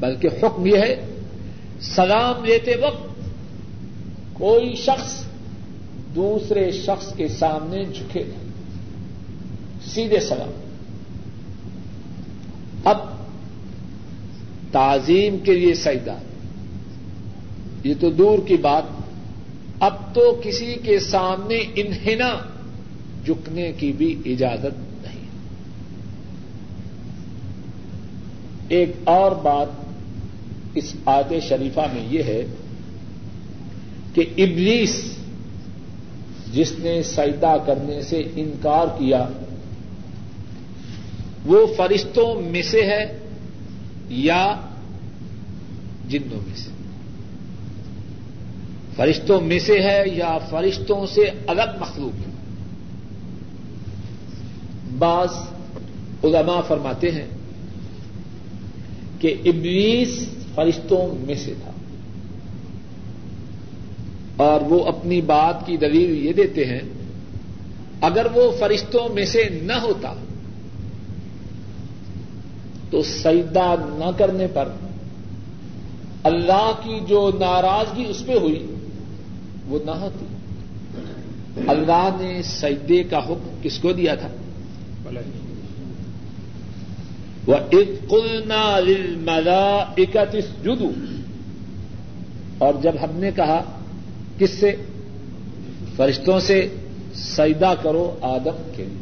بلکہ 0.01 0.29
حکم 0.43 0.67
یہ 0.67 0.77
ہے، 0.77 1.07
سلام 1.81 2.45
لیتے 2.45 2.77
وقت 2.77 3.11
کوئی 4.33 4.75
شخص 4.77 5.25
دوسرے 6.15 6.71
شخص 6.71 7.15
کے 7.15 7.29
سامنے 7.29 7.85
جھکے۔ 7.85 8.25
نہیں 8.25 8.51
سیدھے 9.87 10.21
سلام۔ 10.21 10.51
اب 12.85 12.99
تعظیم 14.73 15.39
کے 15.39 15.53
لیے 15.53 15.75
سجدہ۔ 15.75 16.15
یہ 17.85 17.95
تو 18.01 18.11
دور 18.11 18.39
کی 18.47 18.57
بات۔ 18.57 18.83
اب 19.81 20.15
تو 20.15 20.41
کسی 20.45 20.75
کے 20.83 20.99
سامنے 20.99 21.59
انہنا 21.75 22.39
جھکنے 23.25 23.73
کی 23.73 23.93
بھی 23.93 24.17
اجازت 24.27 25.03
نہیں 25.03 25.27
ایک 28.71 28.93
اور 29.05 29.33
بات 29.33 29.67
اس 30.75 30.95
آیت 31.05 31.43
شریفہ 31.43 31.81
میں 31.93 32.07
یہ 32.11 32.23
ہے 32.23 32.43
کہ 34.15 34.21
ابلیس 34.21 35.17
جس 36.53 36.73
نے 36.79 37.03
سجدہ 37.03 37.57
کرنے 37.67 38.03
سے 38.03 38.23
انکار 38.37 38.87
کیا، 38.87 39.27
وہ 41.47 41.67
فرشتوں 41.77 42.41
میں 42.41 42.63
سے 42.63 42.83
ہے 42.83 43.19
یا 44.09 44.61
جنوں 46.09 46.41
میں 46.47 46.57
سے؟ 46.57 46.71
فرشتوں 48.97 49.41
میں 49.41 49.59
سے 49.59 49.81
ہے 49.81 50.03
یا 50.07 50.39
فرشتوں 50.39 51.07
سے 51.07 51.25
الگ 51.47 51.77
مخلوق 51.81 52.19
ہے؟ 52.19 52.33
بعض 54.99 55.29
علماء 56.25 56.61
فرماتے 56.69 57.11
ہیں 57.11 57.27
کہ 59.21 59.35
ابلیس 59.45 60.29
فرشتوں 60.55 61.27
میں 61.27 61.35
سے 61.35 61.55
تھا۔ 61.65 61.71
اور 64.37 64.61
وہ 64.61 64.85
اپنی 64.85 65.21
بات 65.21 65.67
کی 65.67 65.77
دلیل 65.77 66.27
یہ 66.27 66.33
دیتے 66.33 66.65
ہیں، 66.65 66.81
اگر 68.01 68.27
وہ 68.35 68.53
فرشتوں 68.59 69.09
میں 69.15 69.25
سے 69.25 69.49
نہ 69.63 69.73
ہوتا 69.73 70.15
تو 72.91 73.03
سجدہ 73.03 73.75
نہ 73.79 74.19
کرنے 74.19 74.47
پر 74.47 74.69
اللہ 76.23 76.71
کی 76.85 77.01
جو 77.09 77.31
ناراضگی 77.39 78.05
اس 78.09 78.27
پہ 78.27 78.39
ہوئی، 78.39 78.75
وہ 79.67 79.79
نہ 79.85 79.91
ہوتی۔ 79.91 80.25
اللہ 81.67 82.09
نے 82.21 82.43
سجدے 82.43 83.03
کا 83.03 83.19
حکم 83.19 83.59
کس 83.63 83.79
کو 83.79 83.93
دیا 83.93 84.15
تھا؟ 84.15 84.29
وہ 87.47 87.55
اکلنا 87.55 88.79
ملا 89.17 89.77
اکتیس 89.97 90.45
جدو 90.65 90.91
اور 92.59 92.75
جب 92.83 92.93
ہم 93.03 93.17
نے 93.17 93.31
کہا، 93.37 93.63
کس 94.39 94.51
سے؟ 94.51 94.77
فرشتوں 95.97 96.41
سے، 96.41 96.69
سجدہ 97.15 97.75
کرو 97.83 98.19
آدم 98.21 98.71
کے۔ 98.77 98.85
لیے 98.85 98.97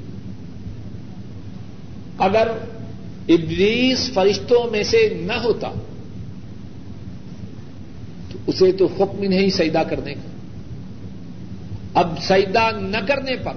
اگر 2.18 2.48
ابلیس 3.28 4.10
فرشتوں 4.14 4.70
میں 4.70 4.82
سے 4.82 5.18
نہ 5.20 5.32
ہوتا، 5.32 5.72
تو 8.32 8.38
اسے 8.46 8.72
تو 8.72 8.86
حکم 8.86 9.24
نہیں 9.24 9.50
سجدہ 9.50 9.82
کرنے 9.90 10.14
کا۔ 10.14 10.28
اب 11.94 12.18
سجدہ 12.20 12.70
نہ 12.80 13.06
کرنے 13.06 13.36
پر 13.36 13.52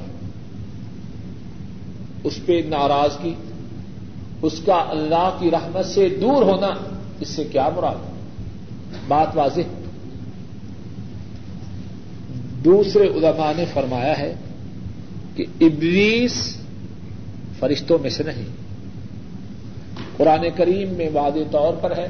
اس 2.23 2.39
پہ 2.45 2.61
ناراضگی 2.69 3.33
اس 4.41 4.62
کا 4.65 4.86
اللہ 4.89 5.38
کی 5.39 5.51
رحمت 5.51 5.86
سے 5.86 6.17
دور 6.21 6.43
ہونا 6.43 6.69
اس 7.19 7.27
سے 7.27 7.43
کیا 7.43 7.69
مراد 7.75 7.95
بات 9.07 9.27
واضح۔ 9.36 9.62
دوسرے 12.65 13.07
علماء 13.07 13.51
نے 13.57 13.65
فرمایا 13.74 14.19
ہے 14.19 14.33
کہ 15.36 15.45
ابلیس 15.62 16.57
فرشتوں 17.60 18.00
میں 18.00 18.10
سے 18.10 18.24
نہیں۔ 18.24 18.45
قرآن 20.17 20.45
کریم 20.55 20.89
میں 20.89 21.10
واضح 21.13 21.39
طور 21.51 21.74
پر 21.74 21.98
ہے 21.98 22.07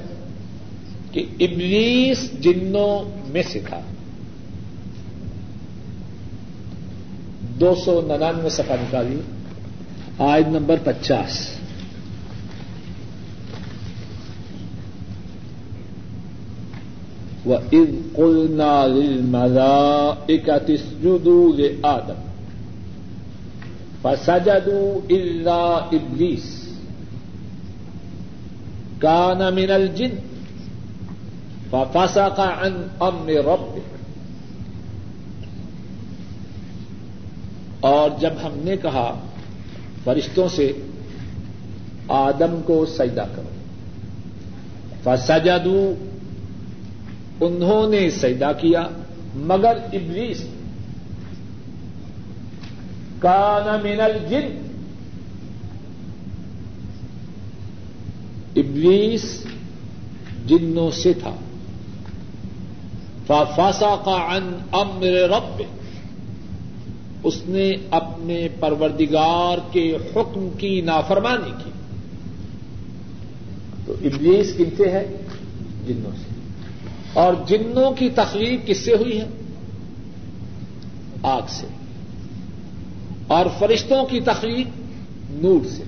کہ 1.12 1.26
ابلیس 1.40 2.32
جنوں 2.40 3.20
میں 3.28 3.44
سے 3.44 3.60
تھا۔ 3.70 3.80
دو 7.60 7.76
سو 7.86 8.02
ننانوے 8.02 8.50
سفا 8.50 8.76
نکالیے۔ 8.76 9.22
آج 10.18 10.44
نمبر 10.48 10.76
پچاس۔ 10.84 11.61
وَإِذْ 17.46 17.90
قُلْنَا 18.18 18.88
لِلْمَلَائِكَةِ 18.88 20.74
اسْجُدُوا 20.76 21.56
لِآدَمَ 21.56 22.16
فَسَجَدُوا 24.04 25.02
إِلَّا 25.12 25.88
إِبْلِيسَ 25.96 26.70
كَانَ 29.02 29.54
مِنَ 29.54 29.70
الْجِنِّ 29.72 30.12
فَفَسَقَ 31.72 32.40
عَنْ 32.40 32.88
أَمْرِ 33.02 33.30
رَبِّهِ 33.38 33.82
اور 37.80 38.10
جب 38.20 38.34
ہم 38.44 38.52
نے 38.56 38.78
کہا 38.78 39.16
فرشتوں 40.04 40.50
سے 40.50 40.72
آدم 42.08 42.62
کو 42.66 42.86
سجدہ 42.86 43.26
کرو 43.36 43.50
فسجدوا 45.04 46.11
انہوں 47.42 47.90
نے 47.90 48.10
سجدہ 48.10 48.52
کیا، 48.62 48.88
مگر 49.36 49.78
ابلیس 49.94 50.44
کان 53.20 53.84
من 53.84 54.02
الجن۔ 54.02 54.62
ابلیس 58.56 59.44
جنوں 60.48 60.92
سے 60.92 61.14
تھا۔ 61.14 61.36
فاسا 63.28 63.96
کا 64.06 64.36
ان 64.36 64.58
امر 64.72 65.06
رب 65.06 65.64
اس 67.24 67.42
نے 67.46 67.72
اپنے 67.92 68.48
پروردگار 68.60 69.58
کے 69.72 69.96
حکم 69.96 70.50
کی 70.58 70.82
نافرمانی 70.82 71.52
کی۔ 71.64 71.72
تو 73.86 73.94
ابلیس 74.02 74.54
کن 74.58 74.70
سے 74.78 74.92
ہے؟ 74.92 75.18
جنوں 75.88 76.12
سے۔ 76.12 76.31
اور 77.14 77.34
جنوں 77.48 77.92
کی 77.92 78.10
تخلیق 78.10 78.68
کس 78.68 78.78
سے 78.78 78.94
ہوئی 78.94 79.22
ہے؟ 79.22 79.28
آگ 81.24 81.42
سے۔ 81.50 81.68
اور 83.28 83.46
فرشتوں 83.60 84.06
کی 84.06 84.20
تخلیق 84.20 84.68
نور 85.30 85.66
سے۔ 85.70 85.84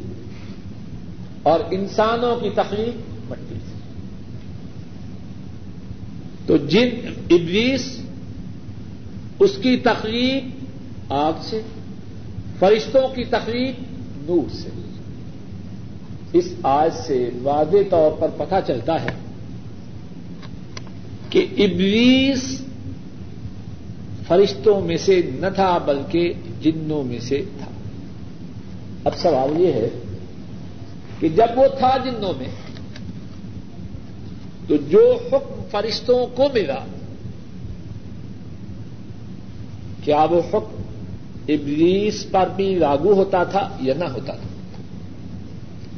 اور 1.44 1.60
انسانوں 1.72 2.36
کی 2.36 2.50
تخلیق 2.50 2.94
مٹی 3.30 3.56
سے۔ 3.56 3.80
تو 6.46 6.58
جن 6.58 6.90
ابلیس 7.30 8.00
اس 9.40 9.52
کی 9.62 9.78
تخلیق 9.78 10.44
آگ 11.10 11.34
سے، 11.42 11.62
فرشتوں 12.60 13.16
کی 13.16 13.24
تخلیق 13.24 13.76
نور 14.18 14.56
سے۔ 14.56 14.70
اس 16.34 16.54
آج 16.64 16.94
سے 17.08 17.30
واضح 17.44 17.78
طور 17.90 18.12
پر 18.12 18.30
پتہ 18.30 18.56
چلتا 18.68 19.02
ہے 19.02 19.23
کہ 21.34 21.46
ابلیس 21.58 22.62
فرشتوں 24.28 24.82
میں 24.82 24.98
سے 24.98 25.22
نہ 25.36 25.46
تھا 25.56 25.78
بلکہ 25.78 26.34
جنوں 26.62 27.04
میں 27.04 27.20
سے 27.20 27.44
تھا۔ 27.58 27.72
اب 29.04 29.18
سوال 29.18 29.62
یہ 29.62 29.74
ہے 29.74 29.90
کہ 31.20 31.30
جب 31.30 31.58
وہ 31.58 31.68
تھا 31.80 31.98
جنوں 31.98 32.34
میں، 32.38 32.48
تو 34.68 34.76
جو 34.90 35.18
حکم 35.32 35.62
فرشتوں 35.72 36.26
کو 36.36 36.44
ملا، 36.54 36.86
کیا 40.04 40.24
وہ 40.24 40.42
حکم 40.54 40.82
ابلیس 41.48 42.26
پر 42.32 42.48
بھی 42.56 42.76
لاگو 42.76 43.14
ہوتا 43.14 43.44
تھا 43.44 43.78
یا 43.82 43.94
نہ 43.98 44.04
ہوتا 44.04 44.34
تھا؟ 44.34 44.82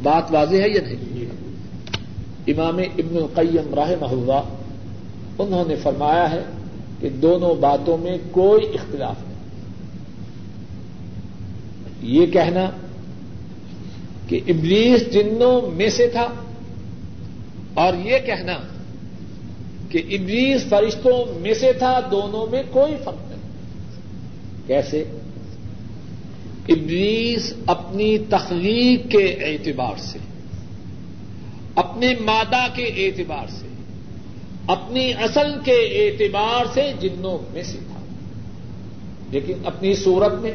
بات 0.03 0.31
واضح 0.31 0.55
ہے 0.55 0.69
یا 0.69 0.81
نہیں؟ 0.81 1.25
امام 2.47 2.77
ابن 2.77 3.17
القیم 3.17 3.73
راہ 3.73 3.91
محلہ 4.01 4.41
انہوں 5.39 5.65
نے 5.67 5.75
فرمایا 5.75 6.31
ہے 6.31 6.43
کہ 6.99 7.09
دونوں 7.09 7.55
باتوں 7.55 7.97
میں 7.97 8.17
کوئی 8.31 8.65
اختلاف 8.65 9.15
نہیں۔ 9.27 9.35
یہ 12.01 12.25
کہنا 12.25 12.69
کہ 14.27 14.39
ابلیس 14.47 15.13
جنوں 15.13 15.71
میں 15.71 15.89
سے 15.89 16.07
تھا 16.07 16.27
اور 17.73 17.93
یہ 18.05 18.17
کہنا 18.25 18.53
کہ 19.89 20.03
ابلیس 20.11 20.63
فرشتوں 20.63 21.39
میں 21.39 21.53
سے 21.53 21.73
تھا، 21.73 21.99
دونوں 22.11 22.47
میں 22.47 22.63
کوئی 22.71 22.95
فرق 23.03 23.29
نہیں۔ 23.29 23.41
کیسے؟ 24.67 25.03
ابلیس 26.69 27.53
اپنی 27.65 28.17
تخلیق 28.17 29.11
کے 29.11 29.25
اعتبار 29.25 29.97
سے، 29.97 30.19
اپنے 31.75 32.13
مادہ 32.19 32.67
کے 32.73 32.83
اعتبار 32.83 33.47
سے 33.49 33.67
اپنی 34.67 35.13
اصل 35.13 35.59
کے 35.65 35.73
اعتبار 35.73 36.65
سے 36.73 36.91
جنوں 36.99 37.53
میں 37.53 37.63
سے 37.63 37.77
تھا۔ 37.87 37.99
لیکن 39.31 39.53
اپنی 39.65 39.95
صورت 39.95 40.33
میں، 40.33 40.51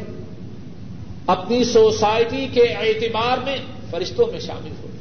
اپنی 1.27 1.64
سوسائٹی 1.64 2.49
کے 2.53 2.62
اعتبار 2.62 3.38
میں 3.38 3.57
فرشتوں 3.90 4.27
میں 4.33 4.40
شامل 4.40 4.70
ہو 4.83 4.88
گیا۔ 4.92 5.01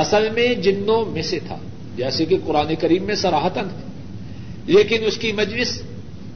اصل 0.00 0.30
میں 0.30 0.54
جنوں 0.54 1.04
میں 1.04 1.22
سے 1.22 1.38
تھا، 1.46 1.58
جیسے 1.96 2.24
کہ 2.24 2.36
قرآن 2.46 2.74
کریم 2.74 3.02
میں 3.02 3.14
سراہتن 3.14 3.64
ہے۔ 3.64 3.86
لیکن 4.66 5.04
اس 5.04 5.16
کی 5.16 5.32
مجلس، 5.32 5.82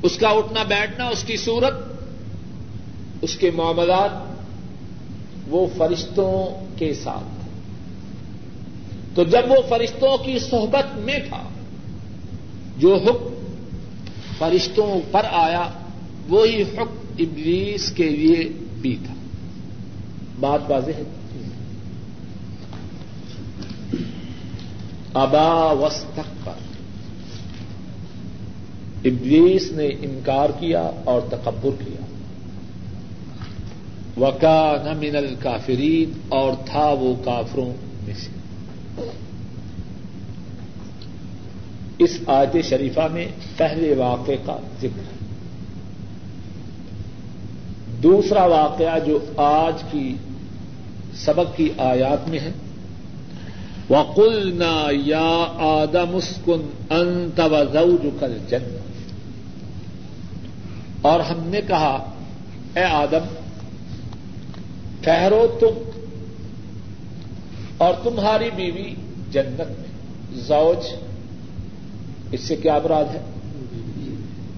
اس 0.03 0.17
کا 0.17 0.29
اٹھنا 0.29 0.63
بیٹھنا، 0.63 1.09
اس 1.09 1.25
کی 1.25 1.37
صورت، 1.37 1.75
اس 3.23 3.37
کے 3.37 3.51
معاملات، 3.51 4.11
وہ 5.49 5.67
فرشتوں 5.77 6.65
کے 6.79 6.95
ساتھ۔ 6.95 7.40
تو 9.15 9.25
جب 9.25 9.43
وہ 9.49 9.57
فرشتوں 9.69 10.19
کی 10.19 10.39
صحبت 10.39 10.99
میں 10.99 11.19
تھا، 11.29 11.43
جو 12.77 12.95
حکم 12.95 13.35
فرشتوں 14.39 15.01
پر 15.11 15.23
آیا، 15.31 15.71
وہی 16.29 16.63
حکم 16.63 16.87
ابلیس 17.19 17.93
کے 17.93 18.09
لیے 18.09 18.49
بھی 18.81 18.97
تھا۔ 19.07 19.15
بات 20.41 20.61
واضح 20.69 20.91
ہے۔ 20.91 21.03
ابا 25.15 25.73
وسط 25.73 26.21
پر 26.45 26.53
ابلیس 29.05 29.73
نے 29.73 29.87
انکار 29.87 30.51
کیا 30.59 30.91
اور 31.05 31.21
تکبر 31.31 31.71
کیا۔ 31.85 32.05
وکا 34.21 34.77
من 35.01 35.17
الکافرین 35.17 36.21
اور 36.29 36.53
تھا 36.67 36.89
وہ 37.01 37.15
کافروں 37.25 37.73
میں 38.07 38.15
سے۔ 38.15 38.40
اس 41.99 42.19
آیت 42.27 42.65
شریفہ 42.65 43.09
میں 43.13 43.27
پہلے 43.57 43.95
واقعے 43.95 44.37
کا 44.45 44.57
ذکر 44.83 44.99
ہے۔ 44.99 45.21
دوسرا 48.03 48.45
واقعہ 48.45 48.99
جو 49.07 49.19
آج 49.37 49.83
کی 49.91 50.15
سبق 51.15 51.57
کی 51.57 51.69
آیات 51.79 52.29
میں 52.29 52.39
ہے۔ 52.39 52.53
وقلنا 53.91 54.87
یا 54.91 55.45
آدم 55.59 56.17
اسکن 56.17 56.71
انت 56.91 57.41
و 57.41 57.65
زوجک 57.73 58.25
الجنہ 58.25 58.79
اور 61.03 61.21
ہم 61.21 61.39
نے 61.41 61.61
کہا، 61.67 62.11
اے 62.77 62.85
آدم، 62.85 63.35
ٹھہرو 65.01 65.57
تم 65.61 65.90
اور 67.81 67.95
تمہاری 68.03 68.51
بیوی 68.57 68.95
جنت 69.31 69.81
میں۔ 69.81 69.87
زوج 70.33 70.95
اس 72.33 72.41
سے 72.41 72.57
کیا 72.57 72.79
براد 72.79 73.05
ہے؟ 73.05 73.21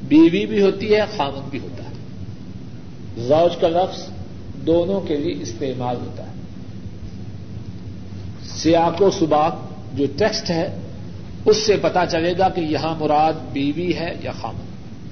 بیوی 0.03 0.47
بھی 0.47 0.63
ہوتی 0.63 0.95
ہے 0.95 1.01
خامن 1.17 1.49
بھی 1.51 1.59
ہوتا 1.59 1.85
ہے۔ 1.85 1.91
زوج 3.23 3.57
کا 3.57 3.69
لفظ 3.69 4.07
دونوں 4.67 5.01
کے 5.01 5.17
لیے 5.17 5.43
استعمال 5.43 5.97
ہوتا 5.97 6.27
ہے۔ 6.27 6.33
سیاق 8.45 9.03
و 9.03 9.11
سباق 9.11 9.57
جو 9.95 10.07
ٹیکسٹ 10.17 10.51
ہے 10.51 10.79
اس 11.45 11.57
سے 11.57 11.77
پتا 11.83 12.07
چلے 12.07 12.35
گا 12.39 12.49
کہ 12.49 12.61
یہاں 12.61 12.95
مراد 13.01 13.33
بیوی 13.53 13.95
ہے 13.95 14.15
یا 14.23 14.33
خامن 14.33 14.65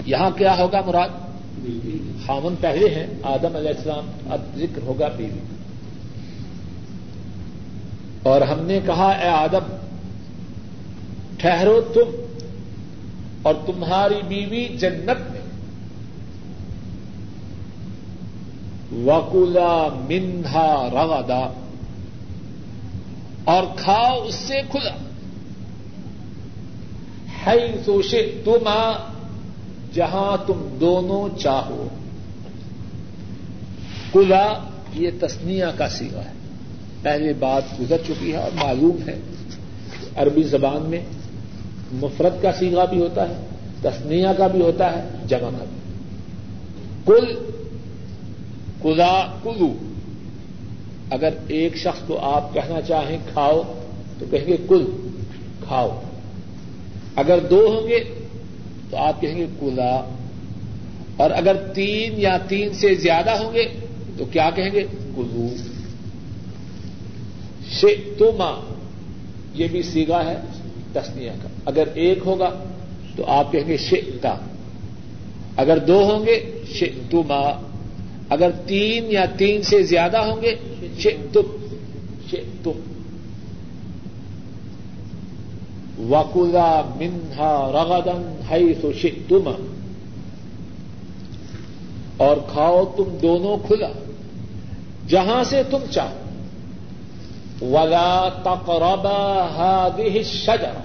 یہاں 0.07 0.31
کیا 0.31 0.59
ہوگا 0.59 0.81
مراد؟ 0.87 1.09
خامن 2.27 2.55
پہلے 2.61 2.89
ہیں 2.95 3.07
آدم 3.23 3.57
علیہ 3.57 3.71
السلام 3.71 4.11
اب 4.31 4.41
ذکر 4.57 4.83
ہوگا 4.83 5.09
بیوی۔ 5.17 5.60
اور 8.23 8.41
ہم 8.41 8.61
نے 8.61 8.81
کہا، 8.87 9.11
اے 9.11 9.29
آدم، 9.29 9.77
ٹھہرو 11.39 11.81
تم 11.95 12.11
اور 13.43 13.55
تمہاری 13.67 14.23
بیوی 14.29 14.65
جنت 14.65 15.31
میں۔ 15.31 15.41
وکولا 19.07 19.89
منہا 20.09 20.89
روادا 20.93 21.53
اور 23.45 23.63
کھاؤ 23.77 24.23
اس 24.23 24.35
سے 24.35 24.55
کھلا۔ 24.71 24.93
ہے 27.47 27.83
سوشے 27.87 28.43
تم 28.45 28.69
جہاں 29.95 30.47
تم 30.47 30.77
دونوں 30.81 31.39
چاہو۔ 31.39 31.89
کلا 34.13 34.59
یہ 34.95 35.11
تسنیا 35.21 35.71
کا 35.71 35.89
سیوا 35.89 36.25
ہے۔ 36.25 36.40
پہلے 37.03 37.33
بات 37.33 37.63
گزر 37.81 37.97
چکی 38.07 38.33
ہے 38.33 38.37
اور 38.37 38.51
معلوم 38.55 39.09
ہے 39.09 39.19
عربی 40.17 40.43
زبان 40.43 40.91
میں 40.91 41.01
مفرت 41.93 42.43
کا 42.43 42.53
سیگا 42.53 42.85
بھی 42.85 43.01
ہوتا 43.01 43.29
ہے 43.29 43.35
تسنیا 43.83 44.33
کا 44.33 44.47
بھی 44.47 44.61
ہوتا 44.61 44.93
ہے، 44.93 45.09
جمع 45.29 45.51
کا 45.59 45.65
بھی۔ 45.65 45.95
کل 47.07 47.35
کلا 48.83 49.33
کلو 49.43 49.73
اگر 51.11 51.29
ایک 51.49 51.77
شخص 51.77 52.01
کو 52.07 52.19
آپ 52.19 52.55
کہنا 52.55 52.81
چاہیں 52.81 53.19
کھاؤ، 53.33 53.63
تو 54.19 54.27
کہیں 54.31 54.47
گے 54.47 54.57
کل 54.69 54.85
کھاؤ۔ 55.67 56.03
اگر 57.17 57.39
دو 57.51 57.67
ہوں 57.67 57.89
گے، 57.89 58.27
تو 58.91 58.97
آپ 58.97 59.21
کہیں 59.21 59.39
گے 59.39 59.47
کلا 59.61 60.17
اور 61.17 61.31
اگر 61.31 61.57
تین 61.57 62.21
یا 62.21 62.39
تین 62.49 62.73
سے 62.73 62.95
زیادہ 62.95 63.31
ہوں 63.31 63.55
گے، 63.55 63.69
تو 64.19 64.25
کیا 64.25 64.51
کہیں 64.51 64.71
گے؟ 64.73 64.83
کلو 65.17 65.49
شما 67.73 68.75
یہ 69.55 69.69
بھی 69.71 69.83
سیگا 69.83 70.25
ہے 70.25 70.37
تسنیا 70.93 71.33
کا۔ 71.43 71.49
اگر 71.65 71.89
ایک 71.95 72.19
ہوگا 72.27 72.51
تو 73.17 73.25
آپ 73.27 73.53
کہیں 73.53 73.69
گے 73.69 73.77
شتا 73.77 74.35
اگر 75.57 75.79
دو 75.79 76.03
ہوں 76.03 76.27
گے 76.27 76.59
شما 76.67 77.61
اگر 78.29 78.51
تین 78.67 79.05
یا 79.11 79.25
تین 79.25 79.63
سے 79.63 79.83
زیادہ 79.83 80.17
ہوں 80.17 80.43
گے 80.43 80.55
تم 81.33 82.81
وکلا 86.11 86.83
منہا 86.97 87.73
رغدن 87.73 88.41
ہائی 88.51 88.75
سو 88.83 88.93
تم 89.29 89.51
اور 92.17 92.37
کھاؤ 92.53 92.85
تم 92.97 93.17
دونوں 93.23 93.57
کھلا، 93.67 93.89
جہاں 95.09 95.45
سے 95.45 95.63
تم 95.71 95.79
چاہو۔ 95.91 96.30
ولا 97.63 98.29
تقربا 98.43 99.49
هذه 99.57 100.19
الشجرة. 100.19 100.83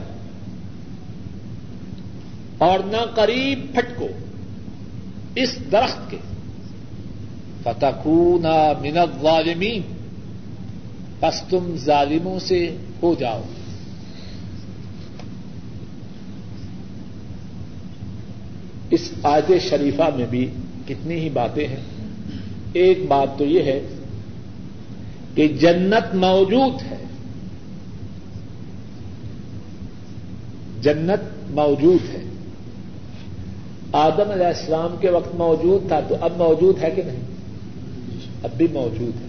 اور 2.58 2.80
نہ 2.80 3.06
قریب 3.16 3.74
پھٹکو 3.74 4.08
اس 5.36 5.58
درخت 5.72 6.12
کے. 6.12 6.18
فتکون 7.64 8.46
من 8.82 8.98
الظالمین. 8.98 9.82
پس 11.20 11.42
تم 11.50 11.76
ظالموں 11.78 12.40
سے 12.40 12.78
ہو 13.04 13.16
جاؤ. 13.20 13.42
اس 18.90 19.12
آیت 19.24 19.52
شریفہ 19.70 20.10
میں 20.16 20.26
بھی 20.26 20.50
کتنی 20.88 21.16
ہی 21.16 21.30
باتیں 21.30 21.68
ہیں. 21.68 21.84
ایک 22.74 23.08
بات 23.08 23.38
تو 23.38 23.46
یہ 23.46 23.64
ہے 23.64 23.80
کہ 25.36 25.48
جنت 25.48 26.16
موجود 26.16 26.82
ہے۔ 26.92 26.98
جنت 30.82 31.52
موجود 31.52 32.16
ہے۔ 32.16 32.24
آدم 33.92 34.32
علیہ 34.32 34.46
السلام 34.46 34.96
کے 35.00 35.10
وقت 35.10 35.36
موجود 35.36 35.88
تھا 35.88 36.00
تو 36.08 36.16
اب 36.22 36.32
موجود 36.38 36.84
ہے 36.84 36.92
کہ 36.92 37.02
نہیں؟ 37.06 37.20
اب 38.44 38.50
بھی 38.58 38.68
موجود 38.74 39.22
ہے۔ 39.22 39.28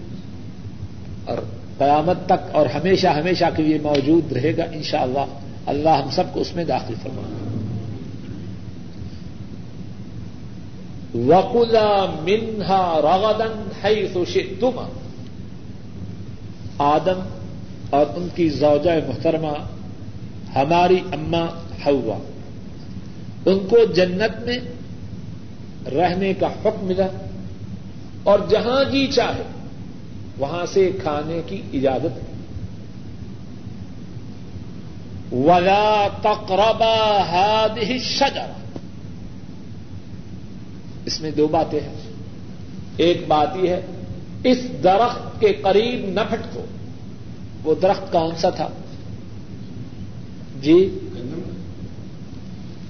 اور 1.25 1.39
قیامت 1.79 2.17
تک 2.27 2.55
اور 2.55 2.67
ہمیشہ 2.67 3.07
ہمیشہ 3.07 3.45
کے 3.57 3.63
لیے 3.63 3.79
موجود 3.83 4.33
رہے 4.33 4.57
گا 4.57 4.65
ان 4.65 4.83
شاء 4.83 5.01
اللہ 5.01 5.39
اللہ 5.67 5.89
ہم 5.89 6.11
سب 6.11 6.25
کو 6.33 6.41
اس 6.41 6.57
میں 6.57 6.65
داخل 6.65 6.95
فرما 7.03 7.23
وکلا 11.15 12.07
منہا 12.23 13.01
رغدن 13.03 13.69
ہے 13.85 14.09
سوشے 14.13 14.43
تم 14.61 14.89
آدم 16.79 17.21
اور 17.91 18.07
ان 18.17 18.29
کی 18.35 18.49
زوجہ 18.49 19.09
محترمہ 19.09 19.53
ہماری 20.59 21.01
اما 21.13 21.47
ہوا 21.87 22.19
ان 23.47 23.59
کو 23.59 23.93
جنت 23.95 24.43
میں 24.43 24.59
رہنے 25.91 26.35
کا 26.35 26.47
حکم 26.47 26.87
ملا 26.87 27.07
اور 28.23 28.39
جہاں 28.49 28.85
جی 28.91 29.07
چاہے 29.07 29.43
وہاں 30.39 30.67
سے 30.67 30.91
کھانے 31.03 31.41
کی 31.47 31.63
اجازت۔ 31.73 32.27
ولا 35.33 36.07
تقربا 36.23 37.19
هذه 37.31 37.93
الشجرة 37.93 38.53
اس 41.05 41.21
میں 41.21 41.31
دو 41.31 41.47
باتیں 41.47 41.81
ہیں۔ 41.81 41.95
ایک 42.97 43.25
بات 43.29 43.49
یہ 43.57 43.69
ہے 43.69 43.81
اس 44.45 44.59
درخت 44.85 45.41
کے 45.41 45.53
قریب 45.53 46.09
نہ 46.09 46.21
پھٹکو۔ 46.31 46.65
وہ 47.65 47.75
درخت 47.75 48.13
کون 48.13 48.31
سا 48.37 48.51
تھا؟ 48.51 48.69
جی؟ 50.61 50.99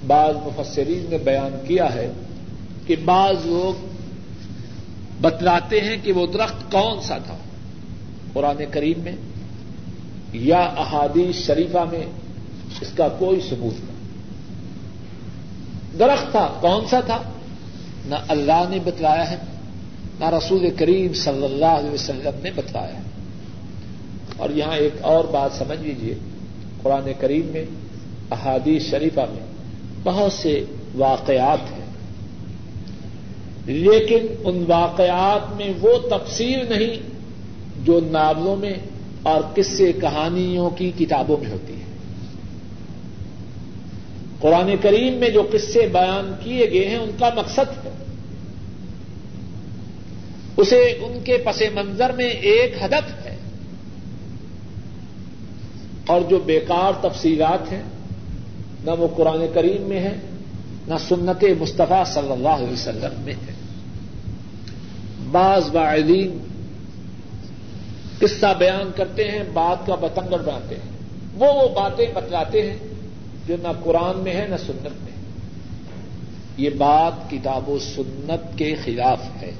بعض 0.07 0.35
مفسرین 0.35 1.05
نے 1.09 1.17
بیان 1.17 1.67
کیا 1.67 1.93
ہے 1.93 2.11
کہ 2.87 2.95
بعض 3.05 3.35
لوگ 3.45 3.87
بتلاتے 5.21 5.81
ہیں 5.81 5.97
کہ 6.03 6.11
وہ 6.11 6.27
درخت 6.27 6.71
کون 6.71 7.01
سا 7.01 7.17
تھا؟ 7.17 7.37
قرآن 8.33 8.63
کریم 8.71 8.99
میں 8.99 9.15
یا 10.33 10.59
احادیث 10.59 11.35
شریفہ 11.35 11.77
میں 11.91 12.05
اس 12.81 12.91
کا 12.95 13.07
کوئی 13.07 13.39
ثبوت 13.49 13.73
نہیں۔ 13.73 13.97
درخت 15.99 16.31
تھا، 16.31 16.57
کون 16.61 16.85
سا 16.89 16.99
تھا؟ 16.99 17.21
نہ 18.05 18.15
اللہ 18.27 18.63
نے 18.69 18.79
بتلایا 18.83 19.31
ہے۔ 19.31 19.37
نہ 20.19 20.25
رسول 20.25 20.69
کریم 20.77 21.13
صلی 21.13 21.45
اللہ 21.45 21.65
علیہ 21.65 21.89
وسلم 21.89 22.39
نے 22.43 22.51
بتلایا 22.55 22.99
اور 24.37 24.49
یہاں 24.49 24.75
ایک 24.75 24.93
اور 25.01 25.23
بات 25.23 25.51
سمجھ 25.57 25.79
لیجیے 25.79 26.13
قرآن 26.83 27.11
کریم 27.19 27.45
میں، 27.45 27.65
احادیث 28.31 28.83
شریفہ 28.89 29.19
میں 29.19 29.45
بہت 30.03 30.33
سے 30.33 30.63
واقعات 30.95 31.71
ہیں۔ 31.71 31.85
لیکن 33.65 34.25
ان 34.43 34.63
واقعات 34.67 35.55
میں 35.55 35.73
وہ 35.81 35.97
تفصیل 35.97 36.59
نہیں 36.69 37.09
جو 37.85 37.99
ناولوں 38.11 38.55
میں 38.55 38.73
اور 39.23 39.41
قصے 39.55 39.91
کہانیوں 39.91 40.69
کی 40.69 40.91
کتابوں 40.97 41.37
میں 41.43 41.51
ہوتی 41.51 41.73
ہے۔ 41.73 41.85
قرآن 44.39 44.75
کریم 44.81 45.13
میں 45.13 45.29
جو 45.29 45.43
قصے 45.53 45.87
بیان 45.91 46.33
کیے 46.43 46.71
گئے 46.71 46.87
ہیں، 46.87 46.97
ان 46.97 47.11
کا 47.19 47.29
مقصد 47.35 47.85
ہے 47.85 48.06
اسے 50.57 50.81
ان 50.81 51.19
کے 51.23 51.37
پس 51.37 51.61
منظر 51.73 52.09
میں 52.09 52.29
ایک 52.29 52.75
ہدف 52.83 53.25
ہے۔ 53.25 53.35
اور 56.07 56.21
جو 56.21 56.39
بیکار 56.39 56.91
تفصیلات 57.01 57.71
ہیں، 57.71 57.83
نہ 58.83 58.91
وہ 58.91 59.07
قرآن 59.15 59.45
کریم 59.53 59.81
میں 59.81 59.99
ہے 59.99 60.15
نہ 60.87 60.95
سنت 61.07 61.43
مصطفیٰ 61.59 62.05
صلی 62.05 62.31
اللہ 62.31 62.49
علیہ 62.49 62.73
وسلم 62.73 63.21
میں 63.21 63.33
ہے 63.33 63.53
بعض 65.31 65.69
باعلین 65.69 66.37
قصہ 68.19 68.53
بیان 68.57 68.91
کرتے 68.95 69.23
ہیں، 69.23 69.43
بات 69.53 69.87
کا 69.87 69.95
بتنگڑ 69.95 70.37
بناتے 70.37 70.75
ہیں۔ 70.75 70.97
وہ 71.35 71.53
وہ 71.53 71.67
باتیں 71.67 72.05
بتلاتے 72.13 72.71
ہیں 72.71 72.77
جو 73.47 73.55
نہ 73.63 73.67
قرآن 73.83 74.19
میں 74.19 74.33
ہے 74.33 74.47
نہ 74.49 74.57
سنت 74.57 74.83
میں 74.83 75.11
ہے 75.11 75.21
یہ 76.57 76.69
بات 76.69 77.29
کتاب 77.29 77.69
و 77.69 77.79
سنت 77.79 78.57
کے 78.57 78.75
خلاف 78.85 79.19
ہے۔ 79.41 79.51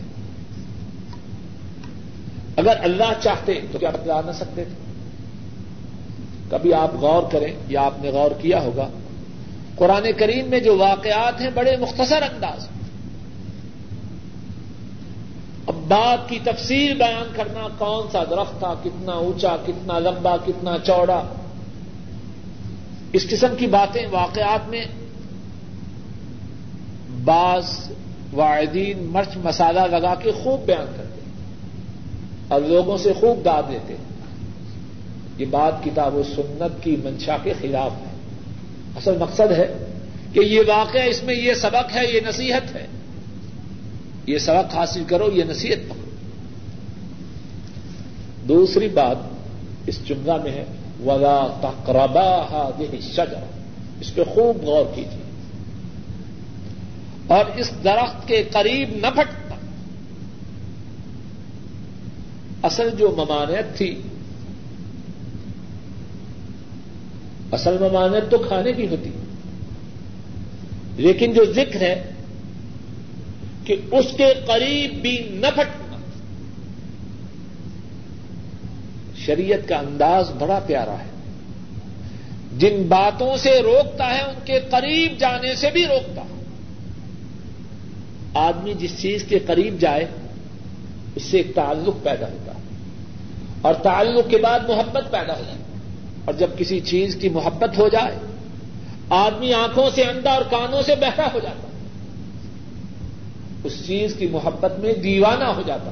اگر 2.58 2.78
اللہ 2.80 3.14
چاہتے 3.22 3.62
تو 3.72 3.80
کیا 3.80 3.90
بتلا 3.90 4.22
نہ 4.26 4.32
سکتے 4.32 4.64
تھے؟ 4.64 4.74
کبھی 6.50 6.74
آپ 6.74 6.94
غور 6.94 7.24
کریں، 7.32 7.54
یا 7.68 7.82
آپ 7.82 7.94
نے 8.02 8.10
غور 8.10 8.32
کیا 8.42 8.62
ہوگا۔ 8.62 8.88
قرآن 9.76 10.08
کریم 10.18 10.50
میں 10.50 10.60
جو 10.60 10.78
واقعات 10.78 11.42
ہیں، 11.42 11.50
بڑے 11.54 11.78
مختصر 11.78 12.22
انداز۔ 12.22 12.68
اب 15.68 15.76
بات 15.76 16.30
کی 16.30 16.40
تفصیل 16.44 16.98
بیان 16.98 17.32
کرنا، 17.36 17.68
کون 17.78 18.08
سا 18.12 18.24
درخت 18.24 18.60
تھا، 18.60 18.74
کتنا 18.84 19.12
اونچا، 19.12 19.56
کتنا 19.66 20.00
لمبا، 20.00 20.38
کتنا 20.46 20.78
چوڑا۔ 20.84 21.24
اس 23.14 23.30
قسم 23.30 23.56
کی 23.58 23.68
باتیں 23.68 24.08
واقعات 24.12 24.70
میں 24.70 24.86
بعض 27.24 27.92
واحدین 28.34 29.04
مرچ 29.04 29.38
مسالہ 29.38 29.80
لگا 29.80 30.16
کے 30.16 30.32
خوب 30.32 30.66
بیان 30.66 30.94
کرتے 30.98 31.17
اور 32.48 32.62
لوگوں 32.62 32.98
سے 32.98 33.14
خوب 33.14 33.46
داد 33.46 33.64
دیتے 33.72 33.96
یہ 35.38 35.46
بات 35.46 35.84
کتاب 35.84 36.16
و 36.16 36.24
سنت 36.36 36.84
کی 36.84 36.96
منشا 37.04 37.38
کے 37.44 37.54
خلاف 37.62 37.92
ہے۔ 37.92 38.12
اصل 38.96 39.18
مقصد 39.18 39.52
ہے 39.52 39.74
کہ 40.34 40.40
یہ 40.40 40.62
واقعہ 40.68 41.02
اس 41.02 41.24
میں 41.24 41.36
یہ 41.36 41.54
سبق 41.54 41.96
ہے، 41.96 42.02
یہ 42.14 42.20
نصیحت 42.28 42.76
ہے۔ 42.76 42.88
یہ 44.28 44.38
سبق 44.38 44.76
حاصل 44.76 45.04
کرو، 45.08 45.32
یہ 45.34 45.44
نصیحت 45.44 45.90
پکڑو۔ 45.90 46.10
دوسری 48.48 48.88
بات 48.88 49.18
اس 49.86 50.08
جملہ 50.08 50.34
میں 50.44 50.52
ہے، 50.52 50.66
ولا 51.06 51.48
تقربا 51.62 52.70
یہ 52.80 52.86
شجر 53.02 53.46
اس 54.00 54.16
پہ 54.16 54.24
خوب 54.24 54.64
غور 54.64 54.86
کیجیے 54.96 55.22
اور 57.28 57.46
اس 57.56 57.72
درخت 57.84 58.28
کے 58.28 58.44
قریب 58.52 58.90
نہ 58.92 59.08
پھٹنا 59.08 59.47
اصل 62.64 62.90
جو 62.98 63.12
ممانعت 63.18 63.78
تھی، 63.78 64.02
اصل 67.52 67.78
ممانعت 67.78 68.32
تو 68.32 68.38
کھانے 68.38 68.74
کی 68.74 68.88
ہوتی، 68.88 69.10
لیکن 70.96 71.34
جو 71.34 71.46
ذکر 71.46 71.82
ہے 71.82 72.12
کہ 73.64 73.76
اس 73.92 74.06
کے 74.18 74.34
قریب 74.48 75.02
بھی 75.02 75.30
نہ 75.32 75.48
پھٹنا، 75.56 75.98
شریعت 79.18 79.70
کا 79.70 79.76
انداز 79.76 80.30
بڑا 80.40 80.60
پیارا 80.68 80.96
ہے۔ 81.00 81.18
جن 82.58 82.84
باتوں 82.88 83.38
سے 83.38 83.62
روکتا 83.64 84.14
ہے، 84.16 84.22
ان 84.22 84.36
کے 84.46 84.60
قریب 84.60 85.18
جانے 85.18 85.56
سے 85.56 85.70
بھی 85.74 85.86
روکتا۔ 85.86 86.22
ہے 86.22 86.38
آدمی 88.34 88.74
جس 88.74 89.00
چیز 89.00 89.24
کے 89.24 89.40
قریب 89.40 89.80
جائے 89.80 90.06
اس 91.16 91.24
سے 91.24 91.38
ایک 91.38 91.56
تعلق 91.56 92.04
پیدا 92.04 92.28
ہوتا 92.28 92.52
ہے 92.56 92.60
اور 93.62 93.74
تعلق 93.74 94.30
کے 94.30 94.38
بعد 94.38 94.60
محبت 94.60 95.12
پیدا 95.12 95.34
ہو 95.34 95.42
جائے 95.46 95.80
اور 96.26 96.34
جب 96.34 96.48
کسی 96.58 96.80
چیز 96.80 97.16
کی 97.16 97.30
محبت 97.30 97.78
ہو 97.78 97.88
جائے، 97.88 98.18
آدمی 99.10 99.54
آنکھوں 99.54 99.90
سے 99.96 100.04
اندھا 100.04 100.32
اور 100.32 100.42
کانوں 100.42 100.82
سے 100.82 100.96
بہرا 100.96 101.28
ہو 101.34 101.40
جاتا 101.40 101.68
اس 103.64 103.88
چیز 103.88 104.16
کی 104.20 104.28
محبت 104.28 104.80
میں 104.80 104.94
دیوانہ 104.94 105.44
ہو 105.44 105.62
جاتا 105.66 105.92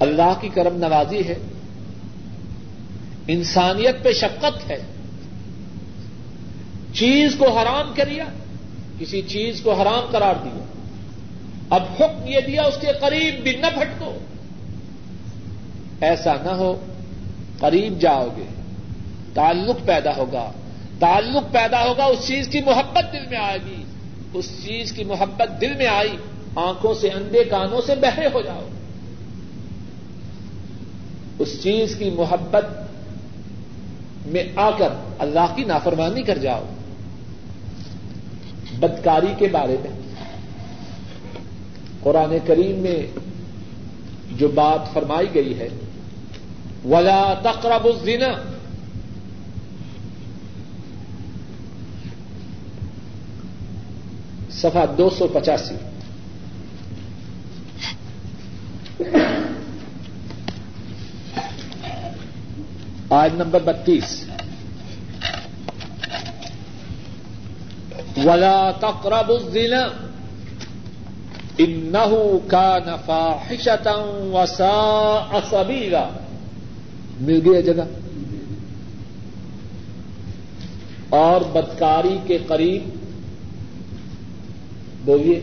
اللہ 0.00 0.32
کی 0.40 0.48
کرم 0.48 0.76
نوازی 0.76 1.28
ہے۔ 1.28 1.34
انسانیت 3.28 4.02
پہ 4.02 4.12
شفقت 4.12 4.70
ہے۔ 4.70 4.78
چیز 6.92 7.34
کو 7.38 7.58
حرام 7.58 7.92
کریا 7.96 8.24
کسی 8.98 9.22
چیز 9.22 9.60
کو 9.60 9.72
حرام 9.72 10.06
قرار 10.10 10.34
دیا۔ 10.44 10.64
اب 11.70 11.82
حکم 12.00 12.26
یہ 12.26 12.40
دیا 12.46 12.62
اس 12.62 12.74
کے 12.80 12.86
قریب 13.00 13.42
بھی 13.42 13.52
نہ 13.52 13.66
پھٹکو 13.74 14.18
ایسا 16.00 16.32
نہ 16.42 16.48
ہو، 16.48 16.86
قریب 17.58 18.00
جاؤ 18.00 18.28
گے، 18.36 18.42
تعلق 19.34 19.86
پیدا 19.86 20.16
ہوگا۔ 20.16 20.52
تعلق 20.98 21.52
پیدا 21.52 21.84
ہوگا، 21.84 22.04
اس 22.04 22.26
چیز 22.26 22.48
کی 22.48 22.60
محبت 22.60 23.12
دل 23.12 23.26
میں 23.30 23.38
آئے 23.38 23.58
گی۔ 23.66 23.82
اس 24.34 24.64
چیز 24.64 24.92
کی 24.92 25.04
محبت 25.04 25.60
دل 25.60 25.74
میں 25.74 25.86
آئی، 25.86 26.16
آنکھوں 26.56 26.94
سے، 26.94 27.08
اندھے 27.08 27.44
کانوں 27.44 27.80
سے 27.86 27.94
بہرے 27.94 28.28
ہو 28.34 28.42
جاؤ۔ 28.42 28.68
اس 31.38 31.62
چیز 31.62 31.96
کی 31.98 32.10
محبت 32.10 32.66
میں 34.26 34.44
آ 34.56 34.70
کر 34.70 34.88
اللہ 35.18 35.52
کی 35.56 35.64
نافرمانی 35.64 36.22
کر 36.22 36.38
جاؤ۔ 36.38 36.64
بدکاری 38.78 39.34
کے 39.38 39.48
بارے 39.52 39.76
میں۔ 39.82 40.07
قرآن 42.00 42.36
کریم 42.46 42.78
میں 42.78 43.06
جو 44.30 44.48
بات 44.48 44.92
فرمائی 44.92 45.26
گئی 45.34 45.58
ہے، 45.58 45.68
ولا 46.84 47.34
تقرب 47.42 47.86
الزنا۔ 47.86 48.42
سفا 54.50 54.84
دو 54.98 55.10
سو 55.10 55.26
پچاسی۔ 55.26 55.74
آج 63.10 63.30
نمبر 63.34 63.60
بتیس۔ 63.60 64.24
ولا 68.16 68.70
تقرب 68.70 69.30
الزنا۔ 69.30 70.07
انه 71.58 72.38
كان 72.48 72.96
فاحشة 73.06 73.90
وساء 74.32 75.38
سبيلا. 75.50 76.08
مل 77.20 77.40
گیا 77.44 77.60
جگہ. 77.60 77.82
اور 81.08 81.40
بدکاری 81.40 82.18
کے 82.26 82.38
قریب 82.46 82.82
بولیے. 85.04 85.40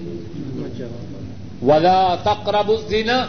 ولا 1.61 2.15
تقرب 2.23 2.69
الزنا. 2.69 3.25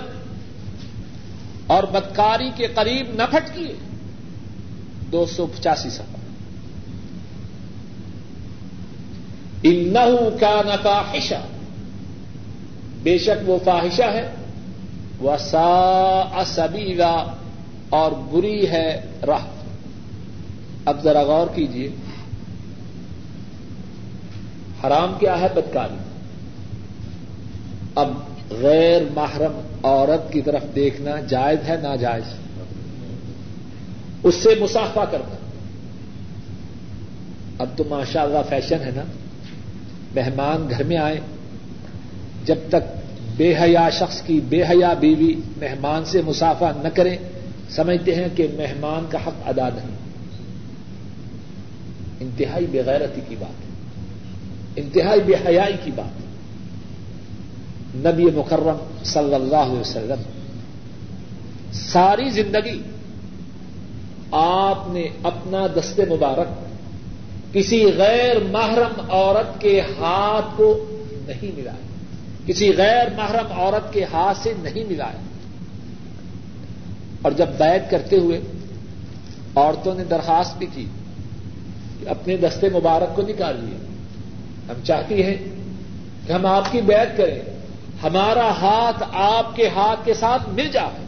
اور 1.67 1.83
بدکاری 1.83 2.51
کے 2.55 2.67
قریب 2.67 3.07
نہ 3.15 3.23
پھٹکیے. 3.31 3.75
دو 5.13 5.27
سو 5.27 5.47
پچاسی 5.47 5.91
سفر 5.91 6.17
انہوں 9.63 10.41
کا 10.41 10.63
نفاحشہ 10.67 11.56
بے 13.03 13.19
شک 13.19 13.51
وہ 13.51 13.59
فاحشہ 13.65 14.03
ہے۔ 14.03 14.29
وہ 15.19 15.37
سا 15.37 16.43
سبیلا 16.47 17.25
اور 17.89 18.13
بری 18.13 18.69
ہے 18.69 19.01
راہ۔ 19.27 19.47
اب 20.85 21.03
ذرا 21.03 21.23
غور 21.23 21.47
کیجیے 21.55 21.91
حرام 24.85 25.13
کیا 25.21 25.41
ہے 25.41 25.47
بدکاری؟ 25.55 25.97
اب 27.95 28.13
غیر 28.51 29.03
محرم 29.15 29.61
عورت 29.83 30.33
کی 30.33 30.43
طرف 30.43 30.63
دیکھنا 30.75 31.21
جائز 31.21 31.69
ہے، 31.69 31.77
ناجائز۔ 31.83 32.25
اس 34.23 34.35
سے 34.35 34.49
مسافہ 34.61 35.01
کرنا۔ 35.11 35.37
اب 37.59 37.69
تو 37.77 37.85
ماشاء 37.89 38.23
اللہ 38.23 38.39
فیشن 38.49 38.79
ہے 38.81 38.91
نا۔ 38.97 39.03
مہمان 40.15 40.71
گھر 40.71 40.85
میں 40.85 40.97
آئے۔ 40.97 41.21
جب 42.47 42.55
تک 42.69 43.07
بے 43.37 43.55
حیا 43.57 43.91
شخص 43.91 44.23
کی 44.23 44.41
بے 44.49 44.63
حیا 44.63 44.93
بیوی 44.93 45.35
مہمان 45.57 46.05
سے 46.05 46.23
مسافہ 46.27 46.65
نہ 46.83 46.89
کرے، 46.89 47.17
سمجھتے 47.71 48.15
ہیں 48.15 48.29
کہ 48.37 48.47
مہمان 48.57 49.07
کا 49.11 49.19
حق 49.27 49.49
ادا 49.49 49.69
نہیں۔ 49.69 49.97
انتہائی 52.21 52.67
بےغیرتی 52.67 53.21
کی 53.29 53.37
بات 53.39 53.61
ہے۔ 53.61 53.67
انتہائی 54.77 55.21
بے 55.21 55.35
حیائی 55.47 55.75
کی 55.85 55.91
بات 55.95 56.27
نبی 57.97 58.25
مکرم 58.25 58.77
صلی 59.05 59.35
اللہ 59.35 59.57
علیہ 59.57 59.81
وسلم، 59.81 60.23
ساری 61.73 62.31
زندگی 62.31 62.83
آپ 64.31 64.85
نے 64.89 65.09
اپنا 65.23 65.67
دستے 65.67 66.03
مبارک 66.05 66.49
کسی 67.55 67.85
غیر 67.97 68.37
محرم 68.51 69.11
عورت 69.11 69.61
کے 69.61 69.81
ہاتھ 69.81 70.57
کو 70.57 70.85
نہیں 71.27 71.51
ملایا۔ 71.57 71.86
کسی 72.47 72.77
غیر 72.77 73.07
محرم 73.17 73.53
عورت 73.53 73.93
کے 73.93 74.05
ہاتھ 74.05 74.39
سے 74.39 74.53
نہیں 74.59 74.85
ملایا۔ 74.85 75.21
اور 77.23 77.33
جب 77.33 77.49
بیت 77.49 77.91
کرتے 77.91 78.17
ہوئے 78.17 78.41
عورتوں 79.55 79.95
نے 79.95 80.05
درخواست 80.05 80.59
بھی 80.59 80.67
کی 80.75 80.87
کہ 82.01 82.09
اپنے 82.09 82.37
دستے 82.37 82.69
مبارک 82.69 83.17
کو 83.17 83.23
نکال 83.23 83.57
لیے۔ 83.65 83.77
ہم 84.69 84.85
چاہتی 84.85 85.23
ہیں 85.23 85.35
کہ 86.27 86.33
ہم 86.33 86.47
آپ 86.47 86.73
کی 86.73 86.81
بیت 86.81 87.17
کریں۔ 87.17 87.41
ہمارا 88.03 88.51
ہاتھ 88.51 89.03
آپ 89.13 89.57
کے 89.57 89.69
ہاتھ 89.69 90.01
کے 90.05 90.15
ساتھ 90.15 90.49
مل 90.49 90.69
جائے۔ 90.73 91.05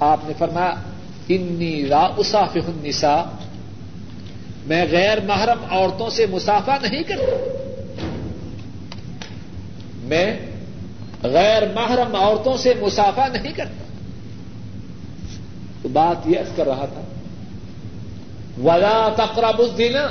آپ 0.00 0.20
نے 0.24 0.32
فرمایا، 0.38 0.74
انی 1.28 1.86
را 1.86 2.08
اسافہ 2.16 2.58
النساء 2.58 3.22
میں 4.66 4.84
غیر 4.90 5.18
محرم 5.20 5.64
عورتوں 5.70 6.10
سے 6.10 6.26
مسافہ 6.26 6.70
نہیں 6.82 7.02
کرتا۔ 7.02 7.63
میں 10.04 10.38
غیر 11.22 11.62
محرم 11.74 12.16
عورتوں 12.16 12.56
سے 12.56 12.72
مسافہ 12.80 13.20
نہیں 13.20 13.52
کرتا۔ 13.52 13.84
تو 15.82 15.88
بات 15.88 16.26
یہ 16.26 16.38
کر 16.56 16.66
رہا 16.66 16.86
تھا۔ 16.86 17.00
ولا 18.64 19.08
تقرب 19.16 19.58
الزنا۔ 19.58 20.08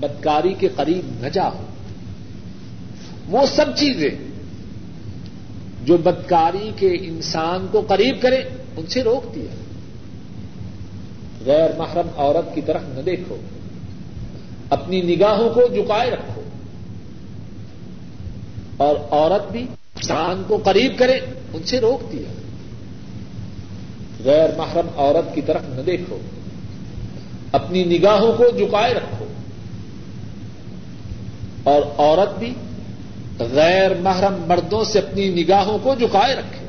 بدکاری 0.00 0.54
کے 0.54 0.68
قریب 0.76 1.22
نہ 1.22 1.28
جاؤ۔ 1.28 1.62
وہ 3.28 3.46
سب 3.46 3.76
چیزیں 3.76 4.10
جو 5.84 5.96
بدکاری 5.96 6.70
کے 6.76 6.88
انسان 7.00 7.66
کو 7.70 7.80
قریب 7.80 8.22
کرے 8.22 8.42
ان 8.76 8.86
سے 8.86 9.02
روک 9.02 9.34
دیا۔ 9.34 9.54
غیر 11.44 11.70
محرم 11.78 12.08
عورت 12.16 12.54
کی 12.54 12.60
طرف 12.60 12.82
نہ 12.84 13.02
دیکھو۔ 13.02 13.36
اپنی 14.70 15.02
نگاہوں 15.02 15.50
کو 15.50 15.60
جکائے 15.76 16.10
رکھو۔ 16.10 16.42
اور 18.80 18.96
عورت 19.10 19.52
بھی 19.52 19.60
انسان 19.60 20.42
کو 20.48 20.56
قریب 20.56 20.98
کرے، 20.98 21.20
ان 21.52 21.62
سے 21.62 21.80
روک 21.80 22.12
دیا۔ 22.12 22.32
غیر 24.24 24.50
محرم 24.56 24.88
عورت 24.96 25.34
کی 25.34 25.42
طرف 25.42 25.60
نہ 25.68 25.82
دیکھو۔ 25.82 26.18
اپنی 27.52 27.84
نگاہوں 27.84 28.32
کو 28.32 28.44
جکائے 28.58 28.94
رکھو۔ 28.94 29.24
اور 31.64 31.82
عورت 31.98 32.38
بھی 32.38 32.54
غیر 33.38 33.90
محرم 34.00 34.34
مردوں 34.46 34.84
سے 34.84 34.98
اپنی 34.98 35.28
نگاہوں 35.28 35.78
کو 35.82 35.94
جکائے 36.00 36.34
رکھے۔ 36.34 36.68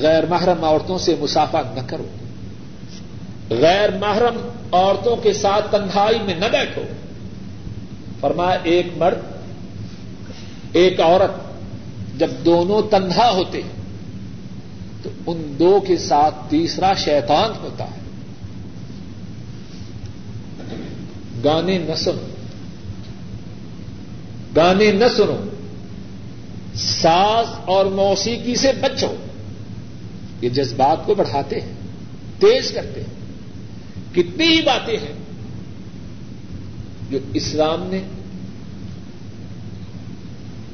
غیر 0.00 0.26
محرم 0.26 0.64
عورتوں 0.64 0.98
سے 0.98 1.14
مسافہ 1.20 1.56
نہ 1.74 1.80
کرو۔ 1.86 2.06
غیر 3.50 3.90
محرم 3.90 4.48
عورتوں 4.72 5.16
کے 5.16 5.32
ساتھ 5.32 5.72
تنہائی 5.72 6.18
میں 6.22 6.34
نہ 6.34 6.46
بیٹھو۔ 6.52 6.82
فرمایا، 8.20 8.58
ایک 8.62 8.86
مرد 8.96 9.35
ایک 10.76 11.00
عورت 11.00 11.30
جب 12.18 12.30
دونوں 12.44 12.82
تنہا 12.82 13.30
ہوتے 13.30 13.62
ہیں 13.62 13.70
تو 15.02 15.10
ان 15.26 15.56
دو 15.58 15.80
کے 15.80 15.96
ساتھ 15.96 16.34
تیسرا 16.48 16.94
شیطان 16.94 17.50
ہوتا 17.60 17.84
ہے۔ 17.84 18.00
گانے 21.44 21.78
نہ 21.78 21.94
سنو۔ 21.94 22.26
گانے 24.56 24.92
نہ 24.92 25.04
سنو۔ 25.16 25.36
ساز 26.74 27.46
اور 27.64 27.86
موسیقی 27.86 28.54
سے 28.54 28.72
بچو۔ 28.80 29.14
یہ 30.40 30.48
جذبات 30.48 31.06
کو 31.06 31.14
بڑھاتے 31.14 31.60
ہیں، 31.60 31.72
تیز 32.38 32.70
کرتے 32.70 33.00
ہیں۔ 33.00 33.16
کتنی 34.14 34.46
ہی 34.46 34.62
باتیں 34.62 34.96
ہیں 34.96 35.12
جو 37.10 37.18
اسلام 37.34 37.86
نے 37.86 38.02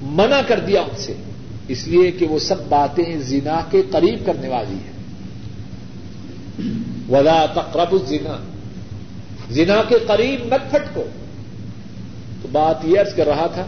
منع 0.03 0.41
کر 0.49 0.61
دیا 0.61 0.81
ان 0.81 0.97
سے۔ 0.97 1.15
اس 1.69 1.88
لیے 1.88 2.11
کہ 2.11 2.27
وہ 2.27 2.38
سب 2.38 2.57
باتیں 2.69 3.17
زنا 3.19 3.61
کے 3.71 3.83
قریب 3.91 4.27
کرنے 4.27 4.49
والی 4.49 4.75
ہیں۔ 4.75 4.93
ولا 7.11 7.47
تقرب 7.47 7.93
الزنا۔ 7.93 8.37
زنا 9.51 9.83
کے 9.88 9.95
قریب 10.07 10.53
مت 10.53 10.71
پھٹکو۔ 10.71 11.05
تو 12.43 12.49
بات 12.53 12.85
یہ 12.85 13.01
عرض 13.01 13.15
کر 13.15 13.27
رہا 13.27 13.47
تھا، 13.47 13.67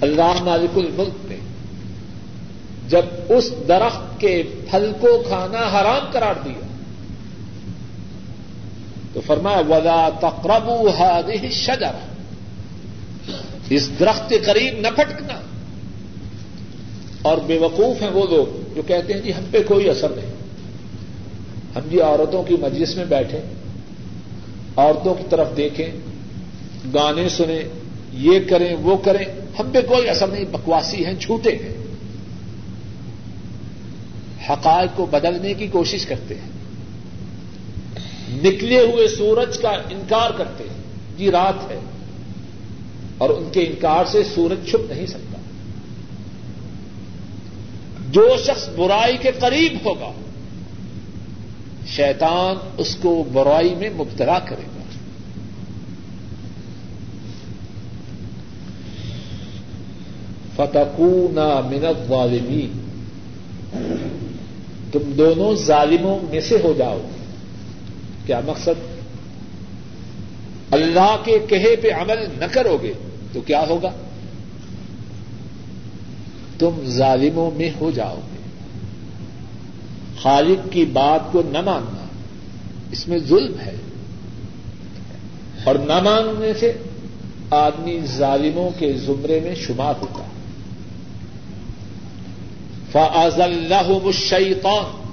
اللہ 0.00 0.42
مالک 0.42 0.78
الملک 0.78 1.26
نے 1.30 1.36
جب 2.88 3.02
اس 3.28 3.52
درخت 3.68 4.20
کے 4.20 4.42
پھل 4.70 4.92
کو 5.00 5.22
کھانا 5.28 5.58
حرام 5.58 6.10
قرار 6.12 6.34
دیا، 6.44 6.66
تو 9.12 9.20
فرمایا، 9.26 9.58
ولا 9.58 10.08
تقرب 10.20 10.70
هذه 10.70 11.42
الشجره 11.42 12.15
اس 13.70 13.90
درخت 14.00 14.28
کے 14.28 14.38
قریب 14.38 14.80
نہ 14.80 14.88
پھٹکنا۔ 14.96 15.40
اور 17.22 17.38
بے 17.38 17.58
وقوف 17.58 18.02
ہیں 18.02 18.10
وہ 18.10 18.26
لوگ 18.26 18.74
جو 18.76 18.82
کہتے 18.82 19.12
ہیں 19.12 19.20
جی 19.20 19.34
ہم 19.34 19.44
پہ 19.50 19.62
کوئی 19.66 19.90
اثر 19.90 20.08
نہیں۔ 20.08 20.34
ہم 21.76 21.88
جی 21.90 22.00
عورتوں 22.00 22.42
کی 22.42 22.56
مجلس 22.60 22.96
میں 22.96 23.04
بیٹھے 23.04 23.40
عورتوں 24.76 25.14
کی 25.14 25.24
طرف 25.30 25.48
دیکھیں، 25.56 25.90
گانے 26.94 27.28
سنیں، 27.28 27.62
یہ 28.12 28.40
کریں، 28.50 28.76
وہ 28.76 28.96
کریں، 28.96 29.24
ہم 29.58 29.70
پہ 29.72 29.80
کوئی 29.80 30.08
اثر 30.08 30.26
نہیں، 30.26 30.44
بکواسی 30.44 31.06
ہیں، 31.06 31.14
جھوٹے 31.20 31.50
ہیں۔ 31.50 31.76
حقائق 34.50 34.96
کو 34.96 35.06
بدلنے 35.06 35.54
کی 35.54 35.66
کوشش 35.66 36.06
کرتے 36.06 36.34
ہیں۔ 36.34 36.50
نکلے 38.28 38.80
ہوئے 38.80 39.08
سورج 39.08 39.58
کا 39.58 39.68
انکار 39.68 40.30
کرتے 40.30 40.64
ہیں۔ 40.64 40.82
جی 41.18 41.30
رات 41.30 41.70
ہے۔ 41.70 41.78
اور 43.18 43.30
ان 43.30 43.48
کے 43.52 43.60
انکار 43.60 44.04
سے 44.04 44.24
سورج 44.34 44.70
چھپ 44.70 44.92
نہیں 44.92 45.06
سکتا۔ 45.06 45.38
جو 48.10 48.36
شخص 48.44 48.68
برائی 48.76 49.16
کے 49.16 49.30
قریب 49.38 49.78
ہوگا، 49.84 50.12
شیطان 51.86 52.56
اس 52.78 52.96
کو 52.96 53.24
برائی 53.32 53.74
میں 53.74 53.90
مبتلا 53.90 54.38
کرے 54.38 54.62
گا۔ 54.62 54.82
فتقون 60.56 61.34
من 61.70 61.86
الظالمین۔ 61.86 62.86
تم 64.92 65.12
دونوں 65.18 65.54
ظالموں 65.54 66.18
میں 66.30 66.40
سے 66.40 66.56
ہو 66.64 66.74
جاؤ۔ 66.78 67.00
کیا 68.26 68.40
مقصد؟ 68.46 68.95
اللہ 70.70 71.16
کے 71.24 71.38
کہے 71.48 71.76
پہ 71.76 71.92
عمل 71.92 72.28
نہ 72.38 72.44
کرو 72.44 72.78
گے 72.82 72.92
تو 73.32 73.40
کیا 73.40 73.64
ہوگا؟ 73.68 73.90
تم 76.58 76.70
ظالموں 76.86 77.50
میں 77.50 77.70
ہو 77.80 77.90
جاؤ 77.90 78.16
گے۔ 78.16 78.36
خالق 80.22 80.72
کی 80.72 80.84
بات 80.84 81.32
کو 81.32 81.42
نہ 81.50 81.60
ماننا 81.60 82.06
اس 82.92 83.08
میں 83.08 83.18
ظلم 83.18 83.60
ہے۔ 83.60 83.74
اور 85.64 85.74
نہ 85.74 86.00
ماننے 86.00 86.54
سے 86.54 86.72
آدمی 87.50 88.00
ظالموں 88.16 88.70
کے 88.78 88.92
زمرے 88.92 89.40
میں 89.40 89.54
شمار 89.54 89.94
ہوتا 90.00 90.24
ہے۔ 90.24 90.28
فاض 92.92 93.40
اللہ 93.40 94.04
الشیطان 94.04 95.12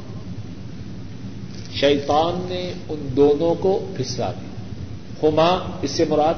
شیطان 1.75 2.45
نے 2.49 2.73
ان 2.89 3.07
دونوں 3.15 3.55
کو 3.55 3.91
پھسلا 3.97 4.31
دیا۔ 4.31 4.52
ہما 5.23 5.77
اس 5.81 5.91
سے 5.91 6.05
مراد 6.09 6.33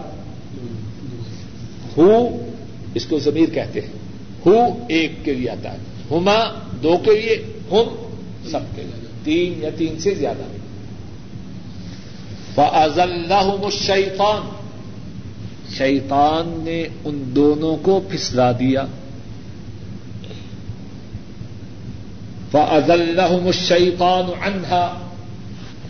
ہو، 1.98 2.30
اس 2.94 3.06
کو 3.06 3.20
ضمیر 3.20 3.50
کہتے 3.54 3.82
ہیں۔ 3.82 3.94
ہو 4.46 4.56
ایک 4.90 5.12
کے 5.24 5.34
لیے 5.34 5.50
آتا 5.50 5.74
ہے۔ 5.74 5.78
ہما 6.12 6.60
دو 6.84 6.98
کے 6.98 7.22
لیے، 7.22 7.60
ہم 7.72 8.12
سب 8.52 8.60
کے 8.76 8.82
لیے۔ 8.82 9.06
تین 9.24 9.64
یا 9.64 9.70
تین 9.78 10.00
سے 10.00 10.16
زیادہ۔ 10.16 10.44
فاض 12.56 13.00
اللہ 13.00 13.34
الشیطان 13.34 14.42
شیطان 15.78 16.62
نے 16.64 16.84
ان 17.06 17.32
دونوں 17.36 17.78
کو 17.82 18.02
پھسلا 18.10 18.52
دیا۔ 18.52 18.86
فض 22.52 22.90
اللہ 22.90 23.22
الشیطان 23.22 24.24
عنہا 24.42 25.05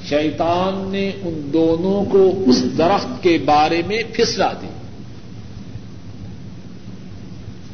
شیطان 0.10 0.90
نے 0.92 1.10
ان 1.10 1.50
دونوں 1.54 2.12
کو 2.12 2.44
اس 2.48 2.64
درخت 2.78 3.24
کے 3.24 3.38
بارے 3.46 3.82
میں 3.88 4.04
پھسلا 4.14 4.54
دی 4.62 4.68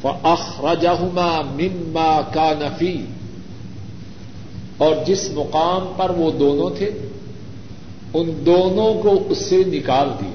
فأخرجهما 0.01 1.41
مما 1.41 2.21
كان 2.33 2.67
فيه۔ 2.77 3.03
اور 4.77 4.95
جس 5.07 5.29
مقام 5.31 5.93
پر 5.97 6.09
وہ 6.09 6.31
دونوں 6.31 6.69
تھے، 6.77 6.91
ان 8.13 8.31
دونوں 8.45 9.03
کو 9.03 9.25
اس 9.29 9.37
سے 9.37 9.63
نکال 9.67 10.09
دیا۔ 10.21 10.31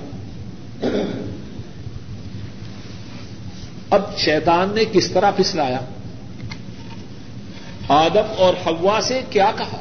اب 3.91 4.03
شیطان 4.19 4.69
نے 4.75 4.85
کس 4.93 5.11
طرح 5.11 5.31
پھسلایا؟ 5.37 5.81
آدم 7.89 8.35
اور 8.39 8.55
حوا 8.67 9.01
سے 9.03 9.21
کیا 9.31 9.51
کہا؟ 9.57 9.81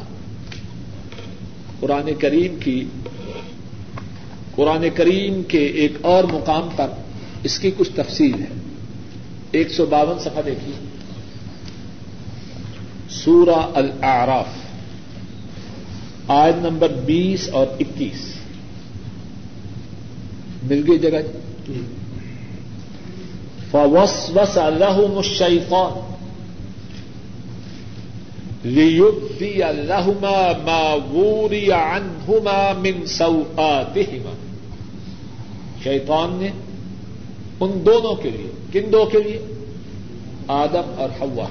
قرآن 1.80 2.10
کریم 2.20 2.56
کی 2.60 2.86
قرآن 4.56 4.88
کریم 4.96 5.44
کے 5.44 5.66
ایک 5.66 5.92
اور 6.02 6.24
مقام 6.24 6.70
پر 6.76 6.88
اس 7.44 7.60
کی 7.60 7.72
کچھ 7.78 7.92
تفصیل 7.96 8.34
ہے۔ 8.34 8.48
ایک 9.52 9.72
سو 9.72 9.86
باون 9.86 10.20
سفا 10.20 10.42
دیکھیے۔ 10.46 10.88
سورہ 13.10 13.72
الاعراف۔ 13.76 14.46
آیت 16.28 16.56
نمبر 16.56 16.90
بیس 17.06 17.50
اور 17.50 17.68
اکیس۔ 17.80 18.36
مل 20.64 20.84
گئی 20.88 21.00
جگہ؟ 21.00 21.18
فوس 23.72 24.30
وس 24.36 24.58
الحم 24.58 25.22
الشیطان 28.66 29.62
لہما 29.62 30.52
ما 30.64 30.94
ووری 31.14 31.72
عنہما 31.72 32.72
من 32.78 33.06
سوآتہما 33.06 34.34
شیطان 35.84 36.34
نے 36.34 36.50
ان 37.60 37.86
دونوں 37.86 38.16
کے 38.16 38.30
لیے، 38.30 38.50
کن 38.72 38.92
دو 38.92 39.06
کے 39.06 39.20
لیے؟ 39.20 39.40
آدم 40.48 40.94
اور 40.98 41.10
ہوا 41.20 41.48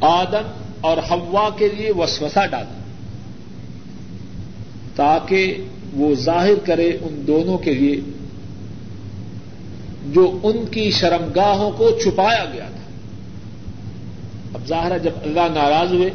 آدم 0.00 0.50
اور 0.80 0.96
ہوا 1.10 1.50
کے 1.56 1.68
لیے 1.68 1.92
وسوسہ 1.92 2.46
ڈالا، 2.50 2.78
تاکہ 4.96 5.56
وہ 5.92 6.14
ظاہر 6.14 6.54
کرے 6.64 6.98
ان 7.02 7.22
دونوں 7.26 7.58
کے 7.58 7.74
لیے 7.74 8.00
جو 10.06 10.38
ان 10.42 10.64
کی 10.70 10.90
شرمگاہوں 10.90 11.70
کو 11.70 11.90
چھپایا 11.90 12.44
گیا۔ 12.44 12.68
تھا 12.68 12.71
اب 14.54 14.66
ظاہر 14.66 14.98
جب 14.98 15.10
اللہ 15.22 15.40
ناراض 15.40 15.92
ہوئے 15.92 16.10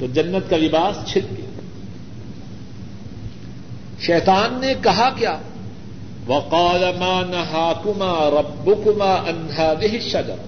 تو 0.00 0.06
جنت 0.06 0.50
کا 0.50 0.56
لباس 0.56 1.08
چھپ 1.08 1.32
گیا۔ 1.38 1.60
شیطان 4.00 4.60
نے 4.60 4.74
کہا 4.82 5.10
کیا؟ 5.16 5.38
وقال 6.26 6.84
ما 6.98 7.22
نهاكما 7.30 8.30
ربكما 8.30 9.14
عن 9.14 9.46
هذه 9.58 9.94
الشجره 9.94 10.42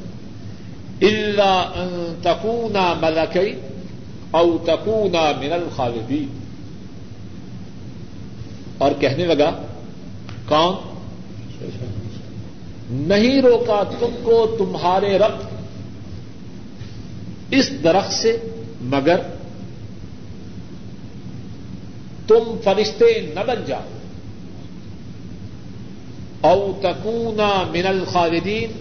الا 1.00 1.60
ان 1.74 2.14
تكونا 2.22 2.94
ملكين 3.00 3.58
او 4.30 4.58
تكونا 4.58 5.32
من 5.40 5.52
الخالدين۔ 5.52 6.26
اور 8.78 8.90
کہنے 9.00 9.24
لگا، 9.24 9.50
کون؟ 10.48 10.74
نہیں 12.90 13.42
روکا 13.42 13.82
تم 13.98 14.20
کو 14.22 14.56
تمہارے 14.58 15.18
رب 15.18 15.61
اس 17.53 17.70
درخت 17.84 18.12
سے 18.12 18.36
مگر 18.80 19.16
تم 22.26 22.57
فرشتے 22.64 23.32
نہ 23.34 23.40
بن 23.46 23.62
جاؤ۔ 23.66 23.88
او 26.40 26.72
تکونا 26.80 27.53
من 27.72 27.86
الخالدین، 27.86 28.72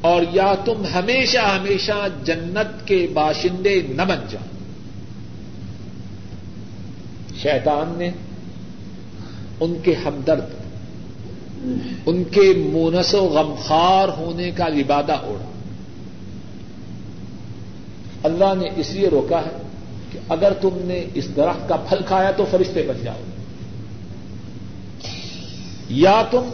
اور 0.00 0.22
یا 0.32 0.54
تم 0.64 0.86
ہمیشہ 0.94 1.38
ہمیشہ 1.38 2.06
جنت 2.24 2.86
کے 2.86 3.06
باشندے 3.12 3.80
نہ 3.88 4.02
بن 4.02 4.18
جاؤ۔ 4.30 4.48
شیطان 7.42 7.98
نے 7.98 8.10
ان 9.60 9.74
کے 9.82 9.94
ہمدرد، 9.94 10.48
ان 12.06 12.24
کے 12.24 12.52
مونس 12.72 13.14
و 13.14 13.24
غمخار 13.24 14.08
ہونے 14.08 14.50
کا 14.50 14.68
لبادہ 14.68 15.12
اوڑا 15.12 15.49
اللہ 18.22 18.54
نے 18.56 18.68
اس 18.76 18.90
لیے 18.90 19.08
روکا 19.08 19.40
ہے 19.40 19.62
کہ 20.12 20.18
اگر 20.28 20.52
تم 20.52 20.68
نے 20.74 21.04
اس 21.14 21.36
درخت 21.36 21.68
کا 21.68 21.76
پھل 21.76 21.98
کھایا 22.06 22.30
تو 22.30 22.46
فرشتے 22.50 22.82
بن 22.82 23.04
جاؤ۔ 23.04 23.20
یا 25.88 26.22
تم 26.30 26.50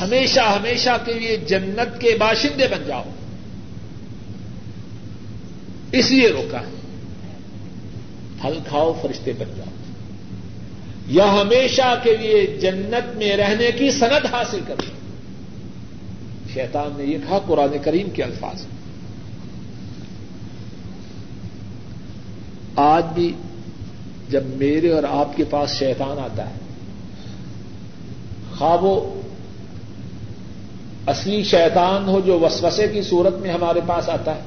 ہمیشہ 0.00 0.40
ہمیشہ 0.40 0.90
کے 1.04 1.12
لیے 1.12 1.36
جنت 1.36 2.00
کے 2.00 2.16
باشندے 2.20 2.66
بن 2.66 2.82
جاؤ۔ 2.86 3.02
اس 5.92 6.10
لیے 6.10 6.28
روکا 6.28 6.60
ہے۔ 6.60 6.74
پھل 8.42 8.58
کھاؤ، 8.68 8.92
فرشتے 9.02 9.32
بن 9.32 9.54
جاؤ۔ 9.56 9.72
یا 11.06 11.42
ہمیشہ 11.42 12.00
کے 12.02 12.16
لیے 12.16 12.46
جنت 12.46 13.16
میں 13.16 13.36
رہنے 13.36 13.70
کی 13.78 13.90
سند 13.90 14.26
حاصل 14.26 14.60
کرو۔ 14.66 14.90
شیطان 16.54 16.92
نے 16.96 17.04
یہ 17.04 17.18
کہا، 17.18 17.38
قرآن 17.46 17.76
کریم 17.82 18.10
کے 18.10 18.22
الفاظ۔ 18.22 18.62
میں 18.62 18.75
آج 22.76 23.04
بھی 23.14 23.32
جب 24.28 24.42
میرے 24.46 24.92
اور 24.92 25.02
آپ 25.02 25.36
کے 25.36 25.44
پاس 25.44 25.70
شیطان 25.70 26.18
آتا 26.18 26.50
ہے 26.50 26.54
خواب 28.58 28.84
و 28.84 29.20
اصلی 31.06 31.44
شیطان 31.44 32.08
ہو 32.08 32.20
جو 32.20 32.40
وسوسے 32.40 32.88
کی 32.88 33.02
صورت 33.02 33.34
میں 33.34 33.50
ہمارے 33.50 33.80
پاس 33.86 34.08
آتا 34.08 34.34
ہے، 34.34 34.40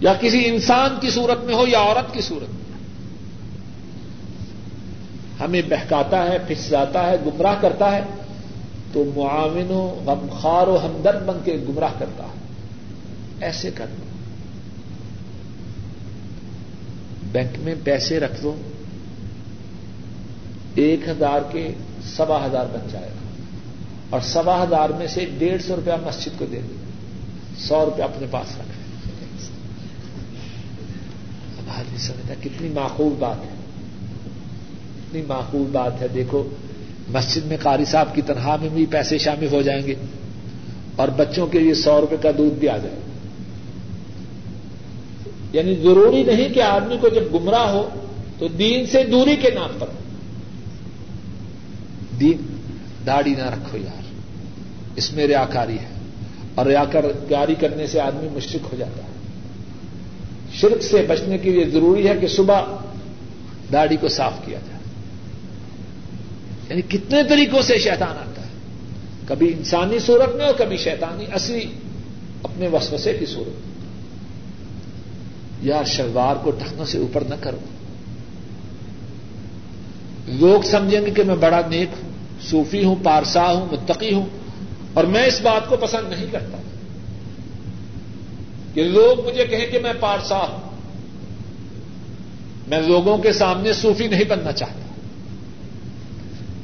یا 0.00 0.14
کسی 0.20 0.48
انسان 0.48 0.90
کی 1.00 1.10
صورت 1.10 1.44
میں 1.44 1.54
ہو 1.54 1.66
یا 1.66 1.78
عورت 1.78 2.14
کی 2.14 2.20
صورت 2.20 2.48
میں۔ 2.48 2.78
ہمیں 5.40 5.62
بہکاتا 5.68 6.28
ہے 6.28 6.38
پھس 6.48 6.70
جاتا 6.70 7.10
ہے، 7.10 7.16
گمراہ 7.26 7.54
کرتا 7.60 7.96
ہے، 7.96 8.00
تو 8.92 9.04
معاون 9.16 9.70
و 9.70 10.00
غمخار 10.06 10.66
و 10.66 10.76
ہمدرد 10.76 11.26
بن 11.26 11.38
کے 11.44 11.56
گمراہ 11.68 11.92
کرتا 11.98 12.24
ہے۔ 12.24 12.38
ایسے 13.40 13.70
کرنا۔ 13.74 14.05
بینک 17.36 17.58
میں 17.58 17.74
پیسے 17.84 18.20
رکھ 18.20 18.42
دو۔ 18.42 18.54
ایک 20.74 21.08
ہزار 21.08 21.40
کے 21.52 21.68
سوا 22.16 22.46
ہزار 22.46 22.66
بن 22.72 22.88
جائے 22.90 23.08
گا۔ 23.08 23.30
اور 24.10 24.20
سوا 24.20 24.62
ہزار 24.62 24.90
میں 24.90 25.06
سے 25.06 25.26
ڈیڑھ 25.38 25.62
سو 25.62 25.76
روپیہ 25.76 26.06
مسجد 26.06 26.38
کو 26.38 26.46
دے 26.52 26.60
دو۔ 26.68 26.74
سو 27.58 27.84
روپیہ 27.84 28.04
اپنے 28.04 28.26
پاس 28.30 28.56
رکھ 28.58 28.68
اب 31.58 31.80
آدمی 31.80 31.98
سمجھتا 31.98 32.34
کتنی 32.40 32.68
معقول 32.68 33.14
بات 33.18 33.36
ہے۔ 33.38 33.54
کتنی 34.96 35.22
معقول 35.22 35.66
بات 35.72 36.02
ہے۔ 36.02 36.06
دیکھو، 36.14 36.48
مسجد 37.08 37.46
میں 37.46 37.56
قاری 37.62 37.84
صاحب 37.84 38.14
کی 38.14 38.22
تنخواہ 38.22 38.56
میں 38.60 38.68
بھی 38.68 38.86
پیسے 38.86 39.18
شامل 39.18 39.48
ہو 39.52 39.62
جائیں 39.62 39.86
گے 39.86 39.94
اور 40.96 41.08
بچوں 41.08 41.46
کے 41.46 41.58
لیے 41.58 41.74
سو 41.74 42.00
روپے 42.00 42.16
کا 42.22 42.30
دودھ 42.38 42.54
بھی 42.54 42.68
آ 42.68 42.76
جائے۔ 42.76 42.94
گا 42.94 43.15
یعنی 45.56 45.74
ضروری 45.74 46.22
نہیں 46.22 46.48
کہ 46.48 46.62
آدمی 46.62 46.96
کو 47.00 47.08
جب 47.08 47.34
گمراہ 47.34 47.70
ہو 47.70 47.88
تو 48.38 48.48
دین 48.48 48.86
سے 48.86 49.02
دوری 49.02 49.36
کے 49.36 49.50
نام 49.50 49.70
پر 49.78 49.86
دین، 52.20 52.56
داڑھی 53.06 53.34
نہ 53.34 53.42
رکھو 53.42 53.78
یار۔ 53.78 54.02
اس 54.96 55.12
میں 55.12 55.26
ریاکاری 55.26 55.74
ہے۔ 55.74 55.88
اور 56.54 56.66
ریاکاری 56.66 57.54
کرنے 57.60 57.86
سے 57.86 58.00
آدمی 58.00 58.28
مشرق 58.32 58.72
ہو 58.72 58.76
جاتا 58.78 59.02
ہے۔ 59.02 59.08
شرک 60.52 60.82
سے 60.82 61.02
بچنے 61.08 61.38
کے 61.38 61.50
لیے 61.50 61.64
ضروری 61.64 62.08
ہے 62.08 62.14
کہ 62.20 62.26
صبح 62.26 62.60
داڑھی 63.72 63.96
کو 63.96 64.08
صاف 64.08 64.32
کیا 64.44 64.58
جائے۔ 64.66 64.82
یعنی 66.70 66.82
کتنے 66.82 67.22
طریقوں 67.28 67.62
سے 67.62 67.78
شیطان 67.78 68.18
آتا 68.18 68.42
ہے۔ 68.42 68.50
کبھی 69.26 69.52
انسانی 69.56 69.98
صورت 69.98 70.36
میں 70.36 70.46
اور 70.46 70.54
کبھی 70.54 70.76
شیطانی 70.76 71.24
اصلی 71.32 71.64
اپنے 72.42 72.68
وسوسے 72.68 73.12
کی 73.12 73.26
صورت 73.26 73.66
میں۔ 73.66 73.75
یار 75.62 75.84
شلوار 75.84 76.36
کو 76.36 76.50
ٹخنوں 76.50 76.84
سے 76.84 76.98
اوپر 76.98 77.20
نہ 77.20 77.34
کرو۔ 77.40 77.58
لوگ 80.26 80.62
سمجھیں 80.62 81.00
گے 81.00 81.10
کہ 81.10 81.22
میں 81.22 81.36
بڑا 81.36 81.60
نیک 81.70 81.88
ہوں، 82.02 82.10
صوفی 82.42 82.84
ہوں، 82.84 82.96
پارسا 83.02 83.52
ہوں، 83.52 83.66
متقی 83.72 84.14
ہوں، 84.14 84.26
اور 84.94 85.04
میں 85.04 85.26
اس 85.26 85.40
بات 85.40 85.68
کو 85.68 85.76
پسند 85.76 86.08
نہیں 86.08 86.26
کرتا۔ 86.30 86.56
کہ 88.74 88.84
لوگ 88.84 89.26
مجھے 89.26 89.46
کہیں 89.46 89.66
کہ 89.66 89.78
میں 89.78 89.92
پارسا 90.00 90.38
ہوں۔ 90.38 90.70
میں 92.68 92.80
لوگوں 92.80 93.18
کے 93.18 93.32
سامنے 93.32 93.72
صوفی 93.72 94.06
نہیں 94.06 94.24
بننا 94.24 94.52
چاہتا۔ 94.52 94.94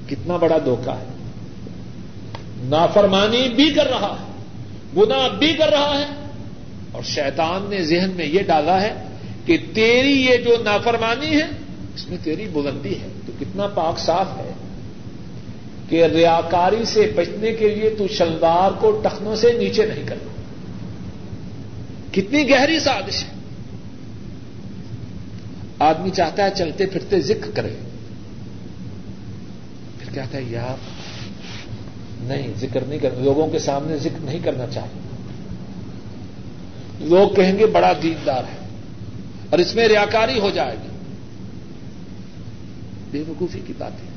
کتنا 0.09 0.37
بڑا 0.37 0.57
دھوکہ 0.65 0.91
ہے۔ 0.91 1.05
نافرمانی 2.59 3.49
بھی 3.49 3.71
کر 3.71 3.87
رہا 3.87 4.17
ہے 4.21 4.33
گنا 4.97 5.29
بھی 5.29 5.53
کر 5.53 5.69
رہا 5.69 5.99
ہے۔ 5.99 6.22
اور 6.93 7.03
شیطان 7.03 7.67
نے 7.71 7.83
ذہن 7.83 8.11
میں 8.17 8.27
یہ 8.27 8.43
ڈالا 8.43 8.83
ہے 8.83 8.95
کہ 9.45 9.59
تیری 9.75 10.27
یہ 10.27 10.37
جو 10.37 10.57
نافرمانی 10.65 11.37
ہے، 11.37 11.47
اس 11.95 12.09
میں 12.09 12.19
تیری 12.23 12.49
بلندی 12.53 13.01
ہے۔ 13.01 13.07
تو 13.27 13.33
کتنا 13.41 13.67
پاک 13.67 13.99
صاف 13.99 14.27
ہے 14.37 14.53
کہ 15.89 16.05
ریاکاری 16.05 16.85
سے 16.85 17.13
بچنے 17.15 17.53
کے 17.53 17.69
لیے 17.69 17.91
تو 17.91 18.09
شلوار 18.09 18.71
کو 18.81 19.01
ٹخنوں 19.05 19.37
سے 19.37 19.53
نیچے 19.53 19.87
نہیں 19.87 20.07
کرنا۔ 20.07 20.33
کتنی 22.13 22.51
گہری 22.51 22.79
سازش 22.79 23.25
ہے۔ 23.25 23.29
آدمی 25.79 26.11
چاہتا 26.11 26.45
ہے 26.45 26.51
چلتے 26.55 26.87
پھرتے 26.87 27.21
ذکر 27.21 27.51
کرے۔ 27.51 27.75
پھر 29.99 30.15
کہتا 30.15 30.39
ہے، 30.39 30.43
یار، 30.43 30.77
نہیں، 32.21 32.53
ذکر 32.61 32.81
نہیں 32.81 32.99
کرنا۔ 32.99 33.25
لوگوں 33.25 33.49
کے 33.49 33.59
سامنے 33.59 33.97
ذکر 33.97 34.25
نہیں 34.25 34.39
کرنا 34.45 34.67
چاہیے۔ 34.67 35.12
لوگ 37.03 37.35
کہیں 37.35 37.59
گے 37.59 37.67
بڑا 37.67 37.93
دیندار 38.03 38.45
ہے 38.45 38.69
اور 39.51 39.59
اس 39.59 39.75
میں 39.75 39.89
ریاکاری 39.89 40.41
ہو 40.41 40.51
جائے 40.51 40.77
گی۔ 40.83 40.89
بے 43.11 43.23
وقوفی 43.29 43.61
کی 43.67 43.73
بات 43.79 43.93
ہے۔ 43.93 44.13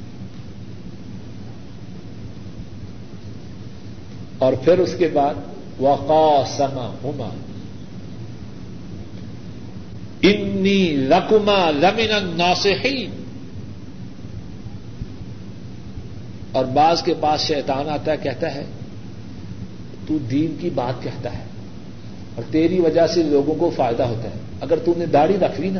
اور 4.37 4.53
پھر 4.53 4.79
اس 4.79 4.95
کے 4.97 5.07
بعد 5.07 5.33
وقا 5.79 6.43
سما 6.57 6.95
ہوما 7.03 7.29
انی 10.21 10.83
لکما 10.83 11.71
لمن 11.71 12.37
ناسحین 12.37 13.23
اور 16.51 16.65
بعض 16.65 17.03
کے 17.03 17.13
پاس 17.19 17.41
شیطان 17.41 17.89
آتا 17.89 18.11
ہے، 18.11 18.17
کہتا 18.17 18.55
ہے، 18.55 18.65
تو 20.07 20.17
دین 20.17 20.55
کی 20.59 20.69
بات 20.69 21.03
کہتا 21.03 21.33
ہے۔ 21.33 21.43
اور 22.35 22.43
تیری 22.51 22.79
وجہ 22.79 23.07
سے 23.07 23.23
لوگوں 23.23 23.55
کو 23.55 23.69
فائدہ 23.75 24.03
ہوتا 24.03 24.23
ہے۔ 24.23 24.39
اگر 24.61 24.79
تم 24.79 24.91
نے 24.97 25.05
داڑھی 25.05 25.37
رکھ 25.37 25.61
لی 25.61 25.69
نا، 25.69 25.79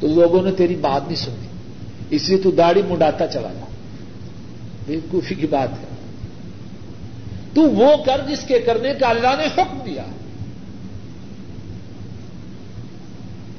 تو 0.00 0.06
لوگوں 0.06 0.42
نے 0.42 0.52
تیری 0.52 0.76
بات 0.76 1.06
نہیں 1.06 1.16
سنی۔ 1.16 1.46
اس 2.10 2.28
لیے 2.28 2.38
تو 2.38 2.50
داڑھی 2.50 2.82
مڈاتا 2.88 3.26
چلا 3.26 3.48
جا 3.48 3.64
بےکوفی 4.86 5.34
کی 5.34 5.46
بات 5.46 5.68
ہے۔ 5.72 5.84
تو 7.54 7.60
وہ 7.60 7.96
کر 8.06 8.20
جس 8.28 8.40
کے 8.40 8.58
کرنے 8.58 8.94
کا 9.00 9.08
اللہ 9.08 9.34
نے 9.38 9.46
حکم 9.46 9.78
دیا۔ 9.84 10.04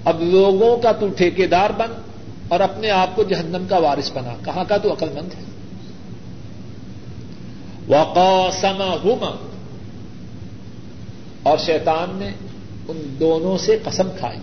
اب 0.05 0.21
لوگوں 0.21 0.77
کا 0.77 0.91
تو 0.91 1.07
ٹھیکے 1.07 1.47
دار 1.47 1.69
بن 1.77 1.91
اور 2.47 2.59
اپنے 2.59 2.89
آپ 2.89 3.15
کو 3.15 3.23
جہنم 3.23 3.65
کا 3.69 3.77
وارث 3.77 4.11
بنا۔ 4.11 4.33
کہاں 4.45 4.63
کا 4.67 4.77
تو 4.77 4.93
عقل 4.93 5.09
مند 5.09 5.29
ہے؟ 5.33 5.43
وقاسما 7.87 8.97
ہوما 9.03 9.48
اور 11.49 11.57
شیطان 11.57 12.09
نے 12.13 12.29
ان 12.87 13.15
دونوں 13.19 13.57
سے 13.57 13.77
قسم 13.83 14.09
کھائی۔ 14.19 14.39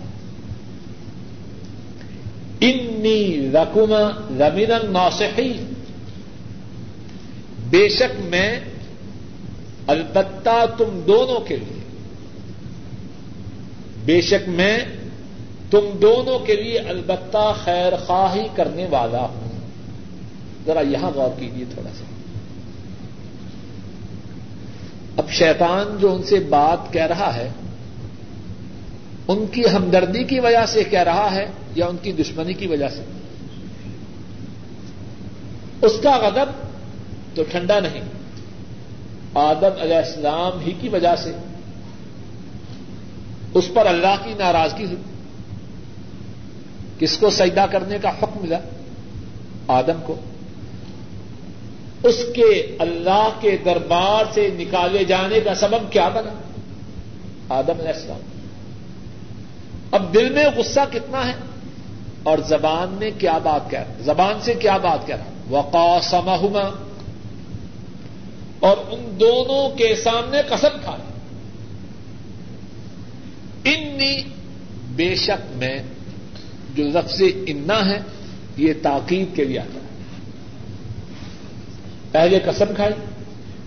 انی 2.61 3.51
رقما 3.51 4.21
رمین 4.39 4.93
نوسحی 4.93 5.53
بے 7.69 7.89
شک 7.89 8.19
میں 8.19 8.59
البتہ 9.87 10.65
تم 10.77 10.99
دونوں 11.07 11.39
کے 11.39 11.55
لیے۔ 11.55 11.79
بے 14.05 14.21
شک 14.21 14.49
میں 14.49 14.77
تم 15.71 15.89
دونوں 16.01 16.39
کے 16.39 16.55
لیے 16.55 16.79
البتہ 16.79 17.53
خیر 17.63 17.95
خواہی 18.05 18.47
کرنے 18.55 18.85
والا 18.89 19.21
ہوں۔ 19.21 19.59
ذرا 20.65 20.81
یہاں 20.81 21.11
غور 21.15 21.39
کیجیے 21.39 21.65
تھوڑا 21.73 21.89
سا۔ 21.99 22.16
اب 25.17 25.29
شیطان 25.29 25.97
جو 25.99 26.15
ان 26.15 26.23
سے 26.23 26.39
بات 26.39 26.93
کہہ 26.93 27.05
رہا 27.05 27.35
ہے، 27.35 27.49
ان 29.27 29.45
کی 29.47 29.63
ہمدردی 29.75 30.23
کی 30.23 30.39
وجہ 30.39 30.65
سے 30.65 30.83
کہہ 30.83 30.99
رہا 30.99 31.31
ہے 31.31 31.45
یا 31.75 31.87
ان 31.87 31.97
کی 32.01 32.11
دشمنی 32.11 32.53
کی 32.53 32.67
وجہ 32.67 32.87
سے؟ 32.87 33.03
اس 35.81 35.91
کا 36.03 36.17
غضب 36.17 36.45
تو 37.35 37.43
ٹھنڈا 37.51 37.79
نہیں، 37.79 38.01
آدم 39.33 39.81
علیہ 39.81 39.95
السلام 39.95 40.59
ہی 40.59 40.71
کی 40.81 40.89
وجہ 40.89 41.15
سے۔ 41.15 41.31
اس 43.53 43.69
پر 43.73 43.85
اللہ 43.85 44.15
کی 44.23 44.33
ناراضگی 44.33 44.85
ہوئی۔ 44.85 44.97
کس 46.99 47.17
کو 47.17 47.29
سجدہ 47.29 47.65
کرنے 47.71 47.97
کا 48.01 48.09
حکم 48.09 48.41
ملا؟ 48.41 48.59
آدم 49.67 50.01
کو۔ 50.05 50.15
اس 52.07 52.23
کے 52.35 52.75
اللہ 52.79 53.29
کے 53.39 53.57
دربار 53.65 54.25
سے 54.33 54.49
نکالے 54.57 55.05
جانے 55.05 55.39
کا 55.39 55.55
سبب 55.55 55.91
کیا 55.91 56.09
بنا؟ 56.09 56.31
آدم 57.49 57.79
علیہ 57.79 57.93
السلام۔ 57.93 58.19
اب 59.91 60.13
دل 60.13 60.29
میں 60.29 60.45
غصہ 60.55 60.79
کتنا 60.91 61.27
ہے؟ 61.27 61.33
اور 62.23 62.37
زبان 62.37 62.89
میں 62.89 63.11
کیا 63.17 63.37
بات 63.37 63.71
کہہ 63.71 63.79
رہا 63.79 63.93
زبان 64.01 64.39
سے 64.41 64.53
کیا 64.53 64.77
بات 64.77 65.07
کہہ 65.07 65.15
رہا 65.15 65.25
وقا 65.49 66.69
اور 68.59 68.77
ان 68.77 69.17
دونوں 69.19 69.77
کے 69.77 69.95
سامنے 69.95 70.41
قسم 70.49 70.77
کھا 70.83 70.97
انی 73.63 74.21
بے 74.95 75.15
شک 75.15 75.57
میں 75.57 75.77
جو 76.75 76.83
لفظ 76.83 77.21
انا 77.47 77.85
ہے، 77.85 77.99
یہ 78.57 78.73
تاکید 78.81 79.35
کے 79.35 79.43
لیے 79.43 79.59
آتا 79.59 79.79
ہے۔ 79.79 79.86
پہلے 82.17 82.39
قسم 82.45 82.65
کھائی، 82.75 82.93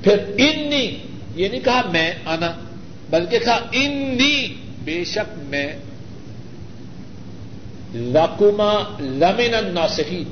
پھر 0.03 0.18
انی، 0.38 0.96
یہ 1.34 1.48
نہیں 1.48 1.61
کہا 1.61 1.82
میں 1.92 2.12
آنا 2.24 2.53
بلکہ 3.11 3.38
کہا 3.38 3.59
انی، 3.72 4.55
بے 4.84 5.05
شک 5.05 5.38
میں 5.38 5.72
رقما 7.94 8.72
لمن 9.01 9.74
ناسحی 9.74 10.24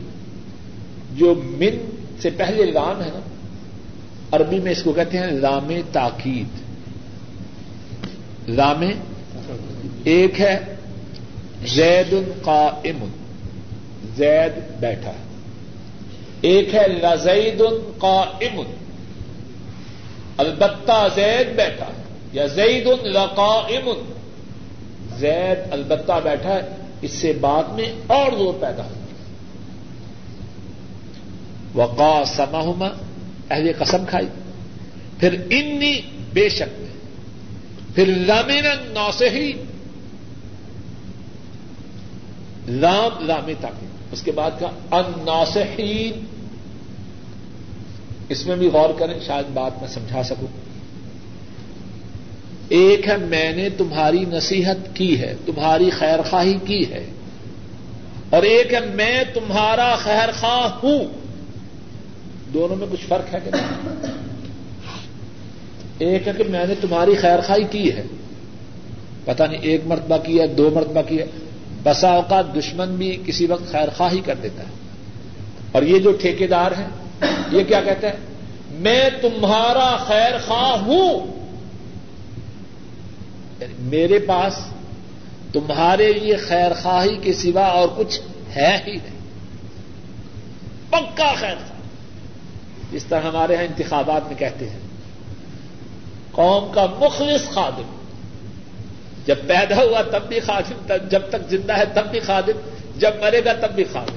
جو 1.15 1.35
من 1.45 1.79
سے 2.23 2.31
پہلے 2.31 2.65
لام 2.65 3.03
ہے 3.03 3.11
نا، 3.15 3.21
عربی 4.33 4.59
میں 4.59 4.73
اس 4.73 4.83
کو 4.83 4.93
کہتے 4.93 5.19
ہیں 5.19 5.31
لام 5.31 5.73
تاکید۔ 5.93 6.51
لام 8.49 8.83
ایک 10.05 10.41
ہے 10.41 10.59
زید 11.67 12.15
قائم، 12.43 13.05
زید 14.17 14.81
بیٹھا 14.81 15.11
ہے۔ 15.11 15.28
ایک 16.41 16.75
ہے 16.75 16.89
لزید 16.89 17.63
قائم. 17.99 18.63
البتہ 20.37 21.09
زید 21.15 21.57
بیٹھا. 21.57 21.87
یا 22.33 22.47
زید 22.47 22.87
لقائم 22.87 23.91
زید 25.17 25.73
البتہ 25.73 26.13
بیٹھا 26.25 26.55
ہے. 26.55 26.61
اس 27.03 27.11
سے 27.11 27.33
بعد 27.41 27.65
میں 27.65 27.93
اور 28.07 28.33
زور 28.33 28.55
پیدا 28.61 28.85
ہو 28.85 28.91
وقا 31.75 32.25
سماہما 32.25 32.89
اہل 33.51 33.73
قسم 33.79 34.05
کھائی. 34.07 34.27
پھر 35.19 35.33
انی 35.51 36.01
بے 36.33 36.49
شک. 36.49 36.81
میں 36.81 36.89
پھر 37.95 38.07
لامین 38.07 38.65
نوسحی 38.87 39.53
لام 42.69 43.25
لام 43.25 43.51
تاکہ 43.61 43.98
اس 44.13 44.23
کے 44.23 44.33
بعد 44.33 44.51
کا 44.61 44.97
ان 44.97 45.29
اس 48.29 48.47
میں 48.47 48.57
بھی 48.57 48.67
غور 48.67 48.91
کریں، 48.99 49.21
شاید 49.27 49.45
بات 49.55 49.73
میں 49.81 49.89
سمجھا 49.89 50.23
سکوں۔ 50.23 50.47
ایک 52.69 53.09
ہے، 53.09 53.17
میں 53.17 53.53
نے 53.53 53.69
تمہاری 53.69 54.25
نصیحت 54.29 54.77
کی 54.95 55.21
ہے، 55.21 55.35
تمہاری 55.47 55.91
خیر 55.91 56.19
خواہی 56.31 56.59
کی 56.67 56.91
ہے۔ 56.91 57.07
اور 58.31 58.43
ایک 58.43 58.75
ہے، 58.75 58.81
میں 58.81 59.25
تمہارا 59.35 59.97
خیر 59.97 60.29
خواہ 60.41 60.79
ہوں۔ 60.83 61.05
دونوں 62.55 62.77
میں 62.77 62.87
کچھ 62.91 63.07
فرق 63.09 63.35
ہے 63.35 63.41
کہ 63.45 63.51
نہیں؟ 63.51 63.89
ایک 65.99 66.29
ہے 66.29 66.33
کہ 66.39 66.45
میں 66.45 66.67
نے 66.67 66.75
تمہاری 66.81 67.15
خیر 67.15 67.41
خواہی 67.47 67.65
کی 67.71 67.93
ہے۔ 67.93 68.03
پتا 69.25 69.47
نہیں، 69.47 69.61
ایک 69.61 69.81
مرتبہ 69.87 70.17
کی 70.17 70.41
ہے، 70.41 70.47
دو 70.47 70.71
مرتبہ 70.75 71.03
کی 71.09 71.19
ہے۔ 71.19 71.27
بسا 71.83 72.09
اوقات 72.09 72.55
دشمن 72.55 72.97
بھی 72.97 73.23
کسی 73.27 73.47
وقت 73.47 73.71
خیر 73.71 73.89
خواہی 73.97 74.21
کر 74.21 74.35
دیتا 74.35 74.63
ہے۔ 74.63 74.69
اور 75.73 75.83
یہ 75.83 75.99
جو 75.99 76.13
ٹھیکے 76.13 76.47
دار 76.47 76.73
ہیں، 76.73 76.89
یہ 77.53 77.65
کیا 77.65 77.81
کہتے 77.81 78.09
ہیں؟ 78.09 78.17
میں 78.71 79.11
تمہارا 79.23 79.97
خیر 79.97 80.39
خواہ 80.47 80.81
ہوں۔ 80.81 81.39
یعنی 83.61 83.75
میرے 83.79 84.19
پاس 84.19 84.55
تمہارے 85.53 86.13
لیے 86.13 86.37
خیر 86.37 86.73
خواہی 86.83 87.17
کے 87.17 87.33
سوا 87.33 87.65
اور 87.65 87.89
کچھ 87.97 88.21
ہے 88.57 88.79
ہی 88.87 88.93
نہیں۔ 88.93 89.19
پکا 90.91 91.35
خیر 91.37 91.55
خواہ۔ 91.55 91.79
اس 92.93 93.05
طرح 93.05 93.21
ہمارے 93.21 93.53
یہاں 93.53 93.65
انتخابات 93.65 94.23
میں 94.27 94.37
کہتے 94.37 94.71
ہیں، 94.71 94.79
قوم 96.33 96.73
کا 96.73 96.87
مخلص 97.01 97.51
خادم۔ 97.51 97.98
جب 99.29 99.37
پیدا 99.47 99.77
ہوا 99.77 100.03
تب 100.03 100.29
بھی 100.29 100.41
خادم 100.41 100.93
جب 101.11 101.23
تک 101.29 101.51
زندہ 101.51 101.79
ہے 101.79 101.85
تب 101.95 102.11
بھی 102.11 102.21
خادم، 102.21 102.71
جب 102.97 103.11
مرے 103.21 103.45
گا 103.45 103.53
تب 103.53 103.75
بھی 103.75 103.85
خادم۔ 103.85 104.17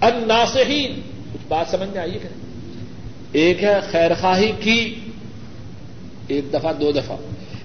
الناصحین 0.00 1.00
کچھ 1.32 1.46
بات 1.48 1.66
سمجھ 1.70 1.88
میں 1.88 1.98
آئیے 1.98 2.18
کہ 2.18 2.28
ایک 3.32 3.64
ہے 3.64 3.80
خیر 3.90 4.10
خواہی 4.20 4.52
کی، 4.60 4.94
ایک 6.28 6.52
دفعہ، 6.52 6.72
دو 6.72 6.92
دفعہ۔ 6.92 7.16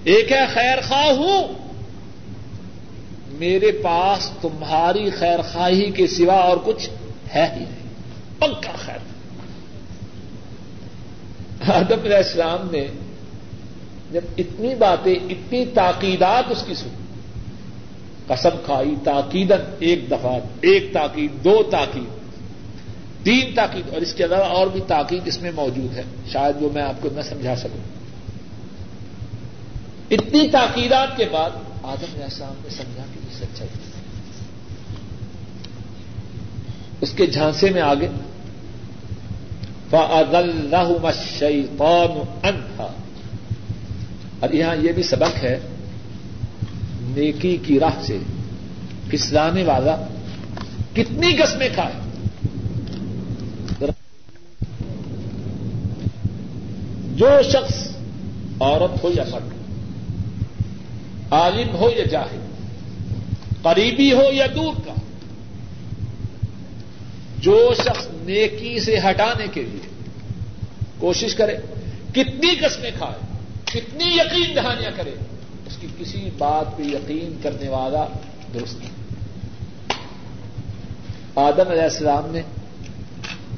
ایک 0.04 0.32
ہے 0.32 0.46
خیر 0.54 0.78
خواہ 0.88 1.06
ہوں 1.06 1.48
میرے 3.28 3.72
پاس 3.72 4.30
تمہاری 4.40 5.10
خیر 5.10 5.42
خواہی 5.42 5.90
کے 5.90 6.06
سوا 6.06 6.34
اور 6.34 6.56
کچھ 6.64 6.90
ہے 7.34 7.46
ہی 7.46 7.64
نہیں۔ 7.64 7.88
پکا 8.38 8.72
خیر۔ 8.76 8.98
آدم 11.70 12.04
علیہ 12.04 12.16
السلام 12.16 12.70
نے 12.70 12.86
جب 14.12 14.20
اتنی 14.38 14.74
باتیں، 14.74 15.14
اتنی 15.14 15.64
تاکیدات 15.66 16.50
اس 16.50 16.64
کی 16.66 16.74
سنی۔ 16.74 17.02
قسم 18.26 18.50
کھائی 18.64 18.94
تاکید 19.04 19.52
ایک 19.78 20.10
دفعہ، 20.10 20.38
ایک 20.60 20.92
تاکید، 20.92 21.44
دو 21.44 21.62
تاکید، 21.70 22.22
تین 23.24 23.54
تاکید، 23.54 23.92
اور 23.92 24.00
اس 24.00 24.14
کے 24.14 24.24
علاوہ 24.24 24.44
اور 24.44 24.66
بھی 24.66 24.80
تاکید 24.86 25.20
اس 25.24 25.42
میں 25.42 25.50
موجود 25.54 25.96
ہے۔ 25.96 26.02
شاید 26.32 26.62
وہ 26.62 26.68
میں 26.72 26.82
آپ 26.82 27.02
کو 27.02 27.08
نہ 27.12 27.20
سمجھا 27.20 27.56
سکوں۔ 27.56 28.02
اتنی 30.10 30.48
تاکیدات 30.48 31.16
کے 31.16 31.24
بعد 31.32 31.50
آدم 31.82 32.06
علیہ 32.14 32.24
السلام 32.24 32.54
نے 32.62 32.70
سمجھا 32.70 33.02
کہ 33.14 33.18
یہ 33.18 33.46
سچائی 33.46 33.70
اس 37.00 37.12
کے 37.12 37.26
جھانسے 37.26 37.70
میں 37.70 37.82
آگے 37.82 38.08
شیطان 41.38 42.22
انتھا 42.42 42.92
اور 44.42 44.50
یہاں 44.50 44.76
یہ 44.76 44.92
بھی 44.92 45.02
سبق 45.02 45.44
ہے، 45.44 45.58
نیکی 47.00 47.56
کی 47.56 47.80
راہ 47.80 48.02
سے 48.02 48.18
پھسلانے 49.10 49.64
والا 49.64 49.96
کتنی 50.92 51.32
قسمیں 51.32 51.68
کھائے۔ 51.74 51.92
جو 57.16 57.28
شخص 57.52 57.88
عورت 58.60 59.04
ہو 59.04 59.10
یا 59.14 59.24
مرد، 59.30 59.48
عالم 61.32 61.76
ہو 61.76 61.90
یا 61.96 62.04
جاہل، 62.04 62.40
قریبی 63.62 64.12
ہو 64.12 64.32
یا 64.32 64.46
دور 64.54 64.74
کا، 64.86 64.94
جو 67.38 67.74
شخص 67.82 68.06
نیکی 68.12 68.80
سے 68.80 68.98
ہٹانے 68.98 69.46
کے 69.52 69.62
لیے 69.62 69.88
کوشش 70.98 71.34
کرے، 71.34 71.56
کتنی 72.12 72.54
قسمیں 72.54 72.90
کھائے۔ 72.98 73.31
کتنی 73.72 74.04
یقین 74.04 74.56
دہانیاں 74.56 74.90
کرے، 74.96 75.14
اس 75.66 75.76
کی 75.76 75.86
کسی 75.98 76.30
بات 76.38 76.76
پہ 76.76 76.82
یقین 76.82 77.36
کرنے 77.42 77.68
والا 77.68 78.06
درست 78.54 78.78
نہیں۔ 78.78 78.90
آدم 81.34 81.68
علیہ 81.70 81.82
السلام 81.82 82.30
نے 82.30 82.42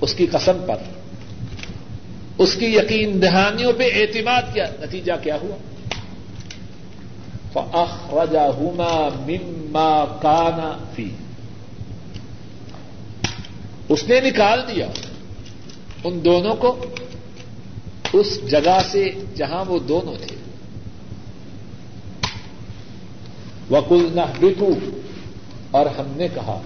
اس 0.01 0.15
کی 0.15 0.27
قسم 0.27 0.65
پر 0.67 0.77
اس 2.39 2.55
کی 2.55 2.67
یقین 2.67 3.23
دہانیوں 3.23 3.73
پہ 3.73 3.91
اعتماد 3.95 4.43
کیا، 4.55 4.65
نتیجہ 4.81 5.13
کیا 5.23 5.37
ہوا؟ 5.43 5.57
مما 9.27 10.05
کانا 10.23 10.85
فی 10.95 11.09
اس 13.89 14.05
نے 14.09 14.21
نکال 14.21 14.61
دیا 14.69 14.87
ان 16.05 16.25
دونوں 16.25 16.55
کو 16.55 16.85
اس 18.15 18.51
جگہ 18.51 18.79
سے 18.91 19.13
جہاں 19.35 19.65
وہ 19.65 19.79
دونوں 19.79 20.15
تھے۔ 20.27 20.37
وکل 23.71 24.09
نہ 24.15 24.21
بتو 24.41 24.69
اور 25.71 25.87
ہم 25.87 26.07
نے 26.17 26.29
کہا 26.35 26.63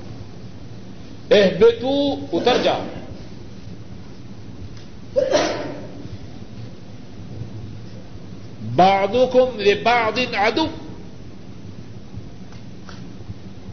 اہ 1.30 1.58
بتو 1.60 2.14
اتر 2.32 2.56
جاؤ۔ 2.62 2.82
بعضکم 8.76 9.60
لبعض 9.60 10.34
عدو۔ 10.34 10.66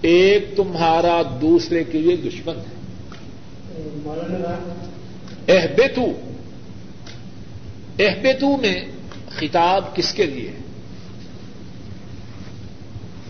ایک 0.02 0.54
تمہارا 0.56 1.22
دوسرے 1.42 1.84
کے 1.84 2.00
لیے 2.00 2.16
دشمن 2.16 2.56
ہے۔ 2.56 2.76
احبتو 5.48 6.35
احبتو 8.00 8.58
میں 8.58 8.82
خطاب 9.30 9.96
کس 9.96 10.14
کے 10.14 10.26
لیے؟ 10.26 10.52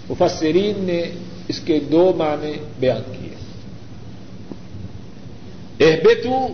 مفسرین 0.10 0.84
نے 0.84 1.04
اس 1.48 1.60
کے 1.60 1.80
دو 1.80 2.14
معنی 2.18 2.54
بیان 2.80 3.02
کیے۔ 3.12 3.36
احبتو 5.92 6.48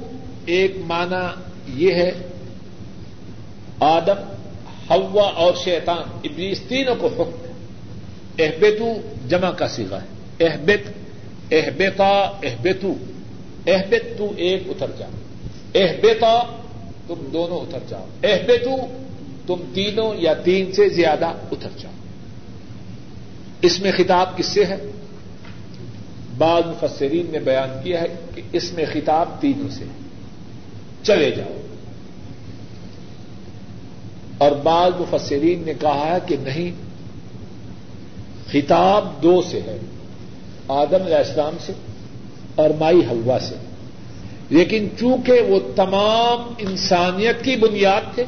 ایک 0.46 0.72
معنی 0.86 1.42
یہ 1.68 1.94
ہے، 1.94 2.12
آدم 3.80 4.34
ہوا 4.90 5.24
اور 5.24 5.54
شیطان، 5.64 6.04
ابلیس 6.24 6.62
تینوں 6.68 6.96
کو 6.96 7.08
حکم 7.08 7.52
احبتو 8.40 8.94
جمع 9.28 9.52
کا 9.52 9.68
سیگا 9.68 10.00
ہے۔ 10.02 10.48
احبت، 10.48 10.92
احبتا، 11.52 12.10
احبتو۔ 12.44 12.94
احبت 13.68 14.18
تو 14.18 14.34
ایک 14.38 14.64
اتر 14.66 14.92
جاؤ 15.00 15.10
احبتا 15.76 16.61
تم 17.16 17.28
دونوں 17.34 17.60
اتر 17.60 17.80
جاؤ۔ 17.90 18.06
احبتو 18.24 18.76
تم 19.48 19.64
تینوں 19.74 20.14
یا 20.18 20.34
تین 20.34 20.72
سے 20.72 20.90
زیادہ 20.90 21.26
اتر 21.26 21.70
جاؤ۔ 21.78 21.92
اس 23.62 23.80
میں 23.80 23.92
خطاب 23.98 24.38
کس 24.38 24.46
سے 24.46 24.66
ہے؟ 24.66 24.76
بعض 26.38 26.64
مفسرین 26.66 27.26
نے 27.32 27.40
بیان 27.40 27.70
کیا 27.84 28.02
ہے 28.02 28.08
کہ 28.36 28.42
اس 28.52 28.74
میں 28.74 28.86
خطاب 28.94 29.30
تینوں 29.40 29.70
سے 29.70 29.84
چلے 31.04 31.32
جاؤ۔ 31.32 31.62
اور 34.38 34.52
بعض 34.52 34.92
مفسرین 35.00 35.64
نے 35.66 35.74
کہا 35.80 36.12
ہے 36.12 36.18
کہ 36.26 36.36
نہیں، 36.40 36.72
خطاب 38.52 39.24
دو 39.24 39.42
سے 39.42 39.60
ہے، 39.60 39.78
آدم 40.68 41.04
علیہ 41.06 41.16
السلام 41.16 41.56
سے 41.66 41.74
اور 42.56 42.70
مائی 42.80 43.00
حلوا 43.12 43.40
سے۔ 43.40 43.56
لیکن 44.52 44.88
چونکہ 45.00 45.42
وہ 45.42 45.60
تمام 45.76 46.54
انسانیت 46.58 47.44
کی 47.44 47.56
بنیاد 47.56 48.16
تھے، 48.16 48.24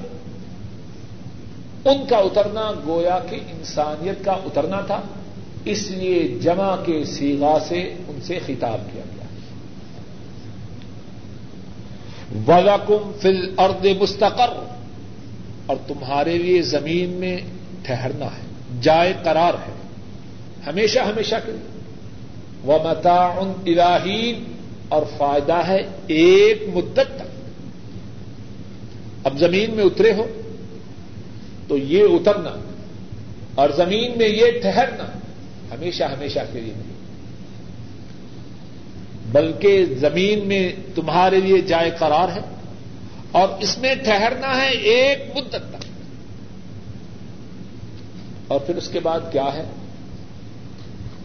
ان 1.85 2.05
کا 2.09 2.17
اترنا 2.17 2.71
گویا 2.87 3.19
کہ 3.29 3.35
انسانیت 3.35 4.25
کا 4.25 4.31
اترنا 4.31 4.81
تھا، 4.81 5.01
اس 5.65 5.91
لیے 5.91 6.27
جمع 6.41 6.75
کے 6.75 7.03
سیگا 7.03 7.57
سے 7.67 7.93
ان 8.07 8.19
سے 8.23 8.39
خطاب 8.45 8.81
کیا 8.93 9.03
گیا۔ 9.15 9.23
ولاکم 12.47 13.11
فل 13.21 13.53
ارد 13.57 13.85
مستقر۔ 13.99 14.73
اور 15.65 15.77
تمہارے 15.87 16.37
لیے 16.37 16.61
زمین 16.61 17.09
میں 17.09 17.37
ٹھہرنا 17.83 18.25
ہے، 18.25 18.41
جائے 18.81 19.13
قرار 19.23 19.53
ہے، 19.53 19.73
ہمیشہ 20.67 20.99
ہمیشہ 20.99 21.35
کے 21.45 21.51
لیے۔ 21.51 21.79
وہ 22.63 22.77
متا 22.83 23.13
ان 23.13 23.53
اراہین 23.65 24.52
اور 24.93 25.03
فائدہ 25.17 25.53
ہے 25.53 25.81
ایک 26.07 26.63
مدت 26.73 26.99
تک۔ 27.15 27.23
اب 29.23 29.37
زمین 29.39 29.73
میں 29.73 29.83
اترے 29.83 30.13
ہو 30.13 30.27
تو 31.67 31.77
یہ 31.77 32.03
اترنا 32.03 32.55
اور 33.55 33.69
زمین 33.69 34.17
میں 34.17 34.27
یہ 34.27 34.51
ٹھہرنا 34.61 35.03
ہمیشہ 35.71 36.03
ہمیشہ 36.03 36.39
کے 36.51 36.59
لیے 36.59 36.73
نہیں۔ 36.73 36.93
بلکہ 39.31 39.85
زمین 39.85 40.47
میں 40.47 40.73
تمہارے 40.95 41.39
لیے 41.39 41.61
جائے 41.61 41.91
قرار 41.99 42.29
ہے 42.35 42.41
اور 43.31 43.47
اس 43.59 43.77
میں 43.77 43.95
ٹھہرنا 43.95 44.61
ہے 44.61 44.69
ایک 44.69 45.37
مدت 45.37 45.51
تک۔ 45.51 45.85
اور 48.47 48.59
پھر 48.59 48.75
اس 48.75 48.89
کے 48.89 48.99
بعد 48.99 49.19
کیا 49.31 49.53
ہے؟ 49.53 49.63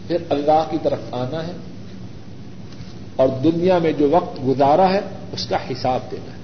پھر 0.07 0.17
اللہ 0.31 0.69
کی 0.71 0.77
طرف 0.83 0.99
آنا 1.11 1.47
ہے۔ 1.47 1.53
اور 3.19 3.29
دنیا 3.45 3.79
میں 3.79 3.93
جو 3.93 4.11
وقت 4.11 4.47
گزارا 4.47 4.93
ہے، 4.93 5.01
اس 5.33 5.47
کا 5.47 5.57
حساب 5.71 6.01
دینا 6.11 6.33
ہے۔ 6.33 6.39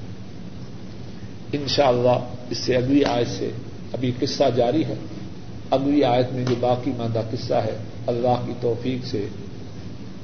ان 1.52 1.68
شاء 1.68 1.86
اللہ 1.86 2.18
اس 2.50 2.58
سے 2.58 2.76
اگلی 2.76 3.04
آیت 3.04 3.28
سے 3.38 3.50
ابھی 3.92 4.12
قصہ 4.20 4.44
جاری 4.56 4.84
ہے۔ 4.84 4.94
اگلی 5.70 6.04
آیت 6.04 6.32
میں 6.32 6.44
جو 6.44 6.54
باقی 6.60 6.92
ماندہ 6.96 7.22
قصہ 7.30 7.54
ہے، 7.54 7.76
اللہ 8.06 8.42
کی 8.46 8.52
توفیق 8.60 9.06
سے 9.06 9.26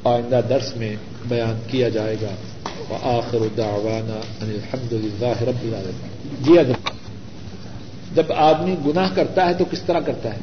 آئندہ 0.04 0.40
درس 0.48 0.76
میں 0.76 0.96
بیان 1.28 1.58
کیا 1.66 1.88
جائے 1.88 2.16
گا۔ 2.22 2.34
آخر 3.02 3.38
دعوانا 3.56 4.20
ان 4.40 4.50
الحمد 4.50 4.92
للہ 4.92 5.42
رب 5.42 5.62
العالمین۔ 5.62 6.34
جی 6.40 6.58
ادب 6.58 6.90
جب 8.14 8.32
آدمی 8.36 8.76
گناہ 8.86 9.14
کرتا 9.14 9.48
ہے 9.48 9.54
تو 9.54 9.64
کس 9.70 9.82
طرح 9.82 10.00
کرتا 10.00 10.34
ہے؟ 10.34 10.38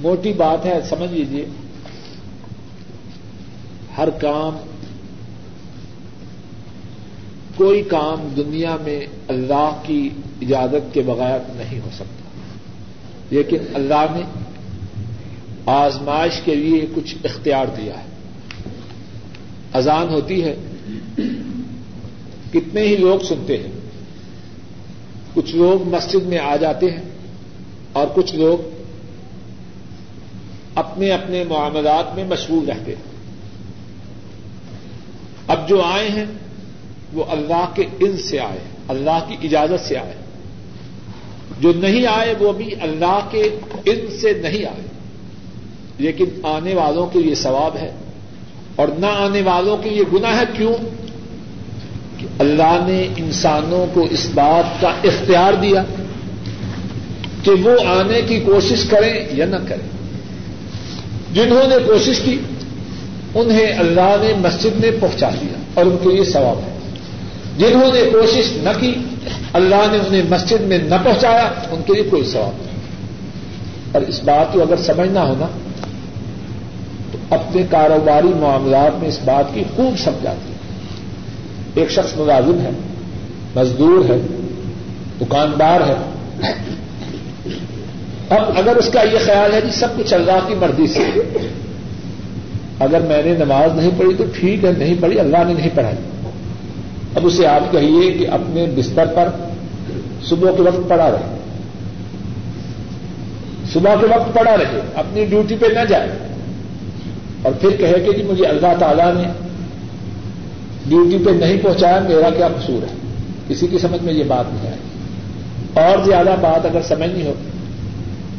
موٹی 0.00 0.32
بات 0.32 0.66
ہے، 0.66 0.80
سمجھ 0.88 1.12
لیجیے 1.12 1.46
ہر 3.98 4.10
کام 4.10 4.56
کوئی 7.56 7.82
کام 7.82 8.28
دنیا 8.36 8.76
میں 8.80 9.00
اللہ 9.28 9.80
کی 9.82 10.10
اجازت 10.42 10.94
کے 10.94 11.02
بغیر 11.02 11.38
نہیں 11.48 11.80
ہو 11.80 11.88
سکتا۔ 11.92 12.28
لیکن 13.30 13.56
اللہ 13.74 14.04
نے 14.10 14.20
آزمائش 15.66 16.40
کے 16.44 16.54
لیے 16.54 16.86
کچھ 16.94 17.16
اختیار 17.24 17.66
دیا 17.76 17.92
ہے۔ 17.98 18.08
اذان 19.72 20.08
ہوتی 20.08 20.44
ہے۔ 20.44 20.56
کتنے 22.52 22.82
ہی 22.82 22.96
لوگ 22.96 23.20
سنتے 23.20 23.56
ہیں۔ 23.56 23.72
کچھ 25.34 25.56
لوگ 25.56 25.88
مسجد 25.88 26.26
میں 26.26 26.38
آ 26.38 26.56
جاتے 26.56 26.86
ہیں 26.86 27.02
اور 27.92 28.06
کچھ 28.14 28.34
لوگ 28.34 28.68
اپنے 30.74 31.10
اپنے 31.10 31.44
معاملات 31.44 32.14
میں 32.14 32.24
مشغول 32.24 32.70
رہتے 32.70 32.94
ہیں۔ 32.94 33.07
اب 35.48 35.68
جو 35.68 35.82
آئے 35.82 36.08
ہیں، 36.08 36.24
وہ 37.12 37.24
اللہ 37.28 37.70
کے 37.74 37.82
عز 38.00 38.20
سے 38.20 38.40
آئے، 38.40 38.58
اللہ 38.88 39.28
کی 39.28 39.36
اجازت 39.42 39.88
سے 39.88 39.98
آئے۔ 39.98 40.12
جو 41.60 41.72
نہیں 41.76 42.06
آئے، 42.06 42.34
وہ 42.38 42.52
بھی 42.52 42.70
اللہ 42.80 43.18
کے 43.30 43.42
عز 43.86 44.20
سے 44.20 44.32
نہیں 44.32 44.64
آئے۔ 44.66 44.82
لیکن 45.98 46.24
آنے 46.42 46.74
والوں 46.74 47.06
کے 47.06 47.18
لیے 47.18 47.34
ثواب 47.34 47.76
ہے۔ 47.76 47.92
اور 48.76 48.88
نہ 48.98 49.06
آنے 49.06 49.42
والوں 49.42 49.76
کے 49.76 49.90
یہ 49.90 50.02
گنا 50.12 50.36
ہے، 50.36 50.44
کیوں؟ 50.56 50.74
کہ 52.18 52.26
اللہ 52.38 52.84
نے 52.86 53.08
انسانوں 53.16 53.86
کو 53.94 54.06
اس 54.10 54.30
بات 54.34 54.80
کا 54.80 54.88
اختیار 54.88 55.52
دیا 55.52 55.84
کہ 57.42 57.50
وہ 57.50 57.86
آنے 57.86 58.22
کی 58.22 58.40
کوشش 58.40 58.84
کریں 58.90 59.28
یا 59.32 59.46
نہ 59.46 59.56
کریں۔ 59.68 59.88
جنہوں 61.34 61.68
نے 61.68 61.76
کوشش 61.86 62.20
کی 62.20 62.38
انہیں 63.40 63.78
اللہ 63.78 64.16
نے 64.20 64.32
مسجد 64.38 64.80
میں 64.80 64.90
پہنچا 65.00 65.28
دیا 65.28 65.58
اور 65.74 65.86
ان 65.86 65.96
کو 66.02 66.10
یہ 66.10 66.24
ثواب 66.24 66.58
ہے۔ 66.58 66.78
جنہوں 67.58 67.92
نے 67.92 68.10
کوشش 68.12 68.52
نہ 68.56 68.68
کی، 68.80 68.94
اللہ 69.52 69.86
نے 69.92 69.98
انہیں 70.08 70.22
مسجد 70.30 70.60
میں 70.60 70.78
نہ 70.78 70.94
پہنچایا، 71.04 71.50
ان 71.70 71.82
کے 71.86 71.92
لیے 71.92 72.02
کوئی 72.02 72.24
ثواب 72.24 72.62
نہیں۔ 72.62 72.76
اور 73.92 74.02
اس 74.02 74.22
بات 74.24 74.52
کو 74.52 74.62
اگر 74.62 74.76
سمجھنا 74.76 75.22
ہونا، 75.22 75.46
تو 77.12 77.18
اپنے 77.30 77.62
کاروباری 77.70 78.28
معاملات 78.28 78.98
میں 78.98 79.08
اس 79.08 79.18
بات 79.24 79.54
کی 79.54 79.64
خوب 79.76 79.98
سمجھاتی۔ 79.98 80.52
ہے 80.52 80.58
ایک 81.74 81.90
شخص 81.90 82.16
ملازم 82.16 82.60
ہے، 82.60 82.70
مزدور 83.56 84.10
ہے، 84.10 84.18
دکاندار 85.20 85.80
ہے۔ 85.80 85.94
اب 88.30 88.58
اگر 88.58 88.76
اس 88.76 88.90
کا 88.92 89.02
یہ 89.02 89.18
خیال 89.24 89.54
ہے 89.54 89.60
کہ 89.60 89.70
سب 89.70 89.88
کچھ 89.96 90.14
اللہ 90.14 90.48
کی 90.48 90.54
مرضی 90.54 90.86
سے 90.86 91.02
اگر 92.80 93.00
میں 93.00 93.22
نے 93.22 93.34
نماز 93.34 93.74
نہیں 93.74 93.90
پڑھی 93.98 94.14
تو 94.14 94.24
ٹھیک 94.40 94.64
ہے، 94.64 94.72
نہیں 94.78 94.94
پڑھی، 95.00 95.20
اللہ 95.20 95.36
نے 95.46 95.52
نہیں 95.54 95.70
پڑھائی۔ 95.74 95.96
اب 97.14 97.26
اسے 97.26 97.46
آپ 97.46 97.72
کہیے 97.72 98.12
کہ 98.12 98.28
اپنے 98.28 98.66
بستر 98.76 99.04
پر 99.14 99.28
صبح 100.24 100.50
کے 100.50 100.62
وقت 100.62 100.88
پڑا 100.88 101.10
رہے۔ 101.10 101.38
صبح 103.72 103.94
کے 104.00 104.06
وقت 104.06 104.34
پڑا 104.34 104.56
رہے، 104.56 104.80
اپنی 104.94 105.24
ڈیوٹی 105.24 105.56
پہ 105.60 105.66
نہ 105.66 105.84
جائے۔ 105.88 106.08
اور 107.42 107.52
پھر 107.60 107.70
کہے 107.70 108.00
کہ 108.06 108.12
جی 108.12 108.22
مجھے 108.22 108.46
اللہ 108.46 108.66
تعالیٰ 108.78 109.14
نے 109.14 109.22
ڈیوٹی 110.88 111.24
پہ 111.24 111.30
نہیں 111.30 111.58
پہنچایا، 111.62 111.98
میرا 112.08 112.30
کیا 112.30 112.48
قصور 112.48 112.82
ہے؟ 112.82 112.96
کسی 113.48 113.66
کی 113.66 113.78
سمجھ 113.78 114.04
میں 114.04 114.14
یہ 114.14 114.24
بات 114.24 114.44
نہیں 114.52 114.72
آئی۔ 114.72 114.78
اور 115.86 116.04
زیادہ 116.04 116.34
بات 116.40 116.66
اگر 116.66 116.82
سمجھنی 116.82 117.26
ہو 117.26 117.32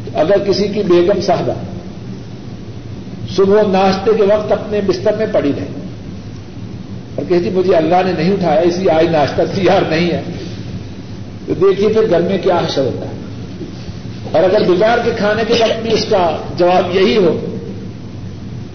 تو 0.06 0.12
اگر 0.20 0.36
کسی 0.48 0.68
کی 0.68 0.84
بیگم 0.84 1.22
صاحبہ 1.22 1.54
صبح 3.36 3.62
ناشتے 3.62 4.12
کے 4.18 4.24
وقت 4.24 4.52
اپنے 4.52 4.82
بستر 4.82 5.16
میں 5.18 5.26
پڑی 5.32 5.52
رہے۔ 5.58 5.66
اور 7.16 7.26
کہ 7.30 7.40
جی 7.40 7.50
مجھے 7.50 7.76
اللہ 7.76 7.96
نے 8.06 8.12
نہیں 8.12 8.34
اٹھایا، 8.34 8.60
اسی 8.60 8.90
آئی 8.90 9.08
ناشتہ 9.08 9.42
تیار 9.56 9.82
نہیں 9.90 10.12
ہے۔ 10.12 10.22
تو 11.46 11.54
دیکھیے 11.54 11.88
پھر 11.88 12.10
گھر 12.10 12.22
میں 12.22 12.38
کیا 12.38 12.58
حشر 12.58 12.82
ہوتا 12.82 13.06
ہے۔ 13.06 13.12
اور 14.32 14.44
اگر 14.44 14.64
بگاڑ 14.70 15.00
کے 15.06 15.12
کھانے 15.18 15.44
کے 15.48 15.54
وقت 15.54 15.82
بھی 15.82 15.94
اس 15.94 16.06
کا 16.10 16.38
جواب 16.58 16.96
یہی 16.96 17.18
ہو، 17.18 17.46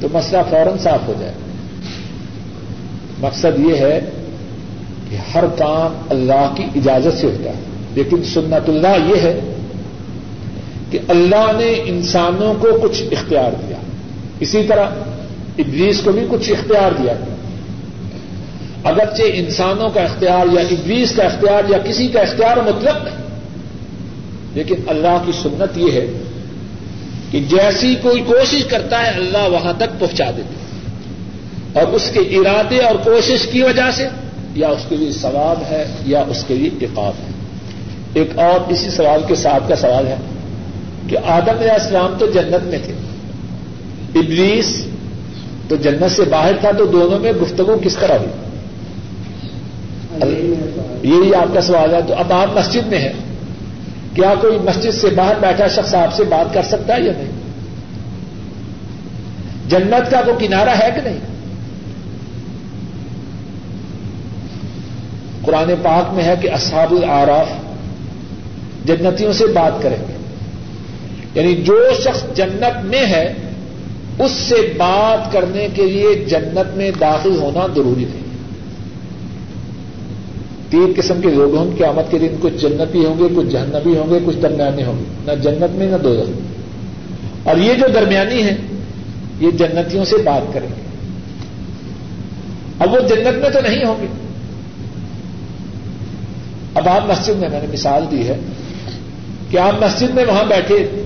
تو 0.00 0.08
مسئلہ 0.12 0.42
فوراً 0.50 0.78
صاف 0.78 1.08
ہو 1.08 1.12
جائے۔ 1.20 1.32
مقصد 3.18 3.58
یہ 3.58 3.74
ہے 3.74 4.00
کہ 5.10 5.16
ہر 5.34 5.44
کام 5.58 6.06
اللہ 6.10 6.54
کی 6.56 6.64
اجازت 6.74 7.18
سے 7.18 7.26
ہوتا 7.26 7.50
ہے۔ 7.50 7.60
لیکن 7.94 8.22
سنت 8.22 8.68
اللہ 8.68 9.14
یہ 9.14 9.20
ہے 9.22 9.40
کہ 10.90 10.98
اللہ 11.08 11.52
نے 11.58 11.82
انسانوں 11.84 12.54
کو 12.60 12.68
کچھ 12.82 13.02
اختیار 13.12 13.52
دیا۔ 13.68 13.76
اسی 14.40 14.62
طرح 14.68 14.84
ابلیس 15.58 16.00
کو 16.00 16.12
بھی 16.12 16.26
کچھ 16.30 16.50
اختیار 16.50 17.02
دیا۔ 17.02 17.12
اگرچہ 18.84 19.22
انسانوں 19.34 19.90
کا 19.90 20.02
اختیار 20.02 20.52
یا 20.52 20.60
ابلیس 20.60 21.12
کا 21.16 21.22
اختیار 21.22 21.70
یا 21.70 21.78
کسی 21.78 22.08
کا 22.08 22.20
اختیار 22.20 22.56
مطلب 22.56 23.04
نہیں 23.04 23.14
لیکن 24.54 24.74
اللہ 24.86 25.22
کی 25.26 25.32
سنت 25.32 25.78
یہ 25.78 25.92
ہے 25.92 26.06
کہ 27.30 27.40
جیسی 27.40 27.94
کوئی 28.02 28.22
کوشش 28.26 28.64
کرتا 28.64 29.06
ہے، 29.06 29.10
اللہ 29.10 29.48
وہاں 29.48 29.72
تک 29.76 30.00
پہنچا 30.00 30.30
دیتے 30.36 30.54
اور 31.80 31.92
اس 31.92 32.10
کے 32.12 32.20
ارادے 32.20 32.78
اور 32.78 32.94
کوشش 33.04 33.46
کی 33.46 33.62
وجہ 33.62 33.90
سے 33.94 34.08
یا 34.54 34.68
اس 34.68 34.82
کے 34.88 34.96
لیے 34.96 35.12
ثواب 35.12 35.62
ہے 35.70 35.84
یا 36.06 36.24
اس 36.28 36.44
کے 36.48 36.54
لیے 36.54 36.70
اقاب 36.80 37.12
ہے۔ 37.18 37.30
ایک 38.14 38.38
اور 38.38 38.72
اسی 38.72 38.90
سوال 38.90 39.20
کے 39.28 39.34
ساتھ 39.34 39.68
کا 39.68 39.76
سوال 39.76 40.06
ہے 40.06 40.16
کہ 41.08 41.16
آدم 41.26 41.58
علیہ 41.60 41.70
السلام 41.70 42.14
تو 42.18 42.26
جنت 42.26 42.66
میں 42.66 42.78
تھے۔ 42.84 42.94
ابلیس 44.14 44.86
تو 45.68 45.76
جنت 45.76 46.10
سے 46.10 46.22
باہر 46.22 46.52
تھا 46.60 46.70
تو 46.78 46.86
دونوں 46.86 47.18
میں 47.18 47.32
گفتگو 47.32 47.76
کس 47.82 47.96
طرح 47.96 48.18
ہوئی؟ 48.18 48.30
یہی 51.02 51.34
آپ 51.34 51.54
کا 51.54 51.60
سوال 51.60 51.94
ہے۔ 51.94 52.00
تو 52.06 52.14
اب 52.14 52.32
آپ 52.32 52.58
مسجد 52.58 52.86
میں 52.86 52.98
ہیں۔ 52.98 53.12
کیا 54.14 54.34
کوئی 54.40 54.58
مسجد 54.58 54.90
سے 54.90 55.08
باہر 55.16 55.34
بیٹھا 55.40 55.68
شخص 55.68 55.94
آپ 55.94 56.14
سے 56.14 56.24
بات 56.24 56.54
کر 56.54 56.62
سکتا 56.62 56.96
ہے 56.96 57.02
یا 57.02 57.12
نہیں؟ 57.16 57.30
جنت 59.68 60.10
کا 60.10 60.22
کوئی 60.24 60.46
کنارہ 60.46 60.68
ہے 60.68 60.88
کہ 60.94 61.00
نہیں؟ 61.00 61.18
قرآن 65.42 65.74
پاک 65.82 66.14
میں 66.14 66.24
ہے 66.24 66.34
کہ 66.40 66.50
اصحاب 66.50 66.92
العراف 66.92 67.46
جنتیوں 68.86 69.32
سے 69.32 69.46
بات 69.46 69.82
کریں 69.82 69.96
گے۔ 70.08 70.16
یعنی 71.34 71.54
جو 71.54 71.90
شخص 72.04 72.24
جنت 72.34 72.84
میں 72.84 73.06
ہے 73.06 73.34
اس 74.18 74.30
سے 74.30 74.54
بات 74.76 75.32
کرنے 75.32 75.68
کے 75.74 75.86
لیے 75.86 76.14
جنت 76.14 76.76
میں 76.76 76.90
داخل 77.00 77.36
ہونا 77.36 77.66
ضروری 77.74 78.04
نہیں۔ 78.04 78.24
تین 80.70 80.92
قسم 80.96 81.20
کے 81.20 81.28
لوگ 81.28 81.56
ہوں، 81.56 81.76
قیامت 81.78 82.10
کے 82.10 82.18
دن 82.18 82.36
کچھ 82.40 82.56
جنتی 82.56 83.04
ہوں 83.04 83.18
گے، 83.18 83.24
کچھ 83.36 83.46
جہنبی 83.46 83.96
ہوں 83.96 84.10
گے، 84.10 84.18
کچھ 84.26 84.36
درمیانے 84.36 84.84
ہوں 84.84 84.98
گے۔ 84.98 85.04
نہ 85.26 85.42
جنت 85.42 85.74
میں، 85.74 85.86
نہ 85.86 85.96
دو 85.96 86.24
اور 87.42 87.56
یہ 87.56 87.74
جو 87.74 87.86
درمیانی 87.94 88.42
ہیں، 88.42 88.56
یہ 89.40 89.50
جنتیوں 89.50 90.04
سے 90.04 90.16
بات 90.16 90.54
کریں 90.54 90.68
گے۔ 90.68 90.82
اب 92.78 92.92
وہ 92.92 92.98
جنت 93.00 93.42
میں 93.42 93.50
تو 93.50 93.60
نہیں 93.60 93.84
ہوں 93.84 94.02
گے۔ 94.02 94.06
اب 96.74 96.88
آپ 96.88 97.10
مسجد 97.10 97.34
میں 97.36 97.48
میں 97.48 97.60
نے 97.60 97.66
مثال 97.72 98.04
دی 98.10 98.28
ہے 98.28 98.36
کہ 99.50 99.58
آپ 99.58 99.84
مسجد 99.84 100.10
میں 100.10 100.24
وہاں 100.24 100.44
بیٹھے، 100.44 101.04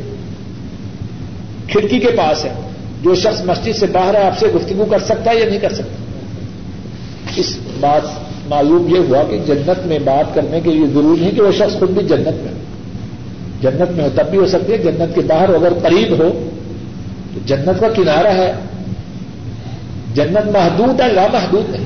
کھڑکی 1.69 1.99
کے 1.99 2.09
پاس 2.17 2.45
ہے 2.45 2.53
جو 3.03 3.15
شخص 3.15 3.43
مسجد 3.45 3.73
سے 3.77 3.87
باہر 3.87 4.15
ہے، 4.15 4.23
آپ 4.23 4.39
سے 4.39 4.47
گفتگو 4.55 4.85
کر 4.85 4.99
سکتا 4.99 5.31
ہے 5.31 5.39
یا 5.39 5.49
نہیں 5.49 5.59
کر 5.59 5.73
سکتا؟ 5.73 6.05
اس 7.37 7.57
بات 7.81 8.03
معلوم 8.49 8.95
یہ 8.95 8.99
ہوا 8.99 9.23
کہ 9.31 9.39
جنت 9.47 9.87
میں 9.87 9.99
بات 9.99 10.35
کرنے 10.35 10.61
کے 10.61 10.71
لیے 10.71 10.87
ضروری 10.87 11.21
نہیں 11.21 11.31
کہ 11.31 11.43
وہ 11.43 11.53
شخص 11.53 11.79
خود 11.79 11.91
بھی 11.91 12.07
جنت 12.07 12.29
میں 12.29 12.53
ہو۔ 12.53 12.59
جنت 13.61 13.91
میں 13.91 14.05
ہو 14.05 14.09
تب 14.15 14.31
بھی 14.31 14.39
ہو 14.39 14.47
سکتی 14.47 14.73
ہے، 14.73 14.79
جنت 14.79 15.15
کے 15.15 15.21
باہر 15.21 15.55
اگر 15.55 15.73
قریب 15.83 16.13
ہو، 16.13 16.49
تو 17.35 17.41
جنت 17.47 17.81
کا 17.81 17.89
کنارہ 17.89 18.27
ہے۔ 18.27 18.53
جنت 20.15 20.47
محدود 20.47 21.01
ہے، 21.01 21.13
لامحدود 21.13 21.71
نہیں۔ 21.71 21.85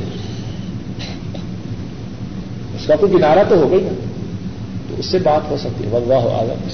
اس 2.81 2.87
کا 2.87 2.97
کوئی 2.97 3.13
کنارہ 3.13 3.39
تو 3.49 3.57
ہو 3.57 3.71
گئی 3.71 3.81
نا۔ 3.81 3.95
تو 4.89 4.95
اس 4.99 5.07
سے 5.07 5.19
بات 5.19 5.51
ہو 5.51 5.57
سکتی 5.57 5.85
ہے۔ 5.85 5.91
واللہ 5.91 6.15
عالم 6.15 6.69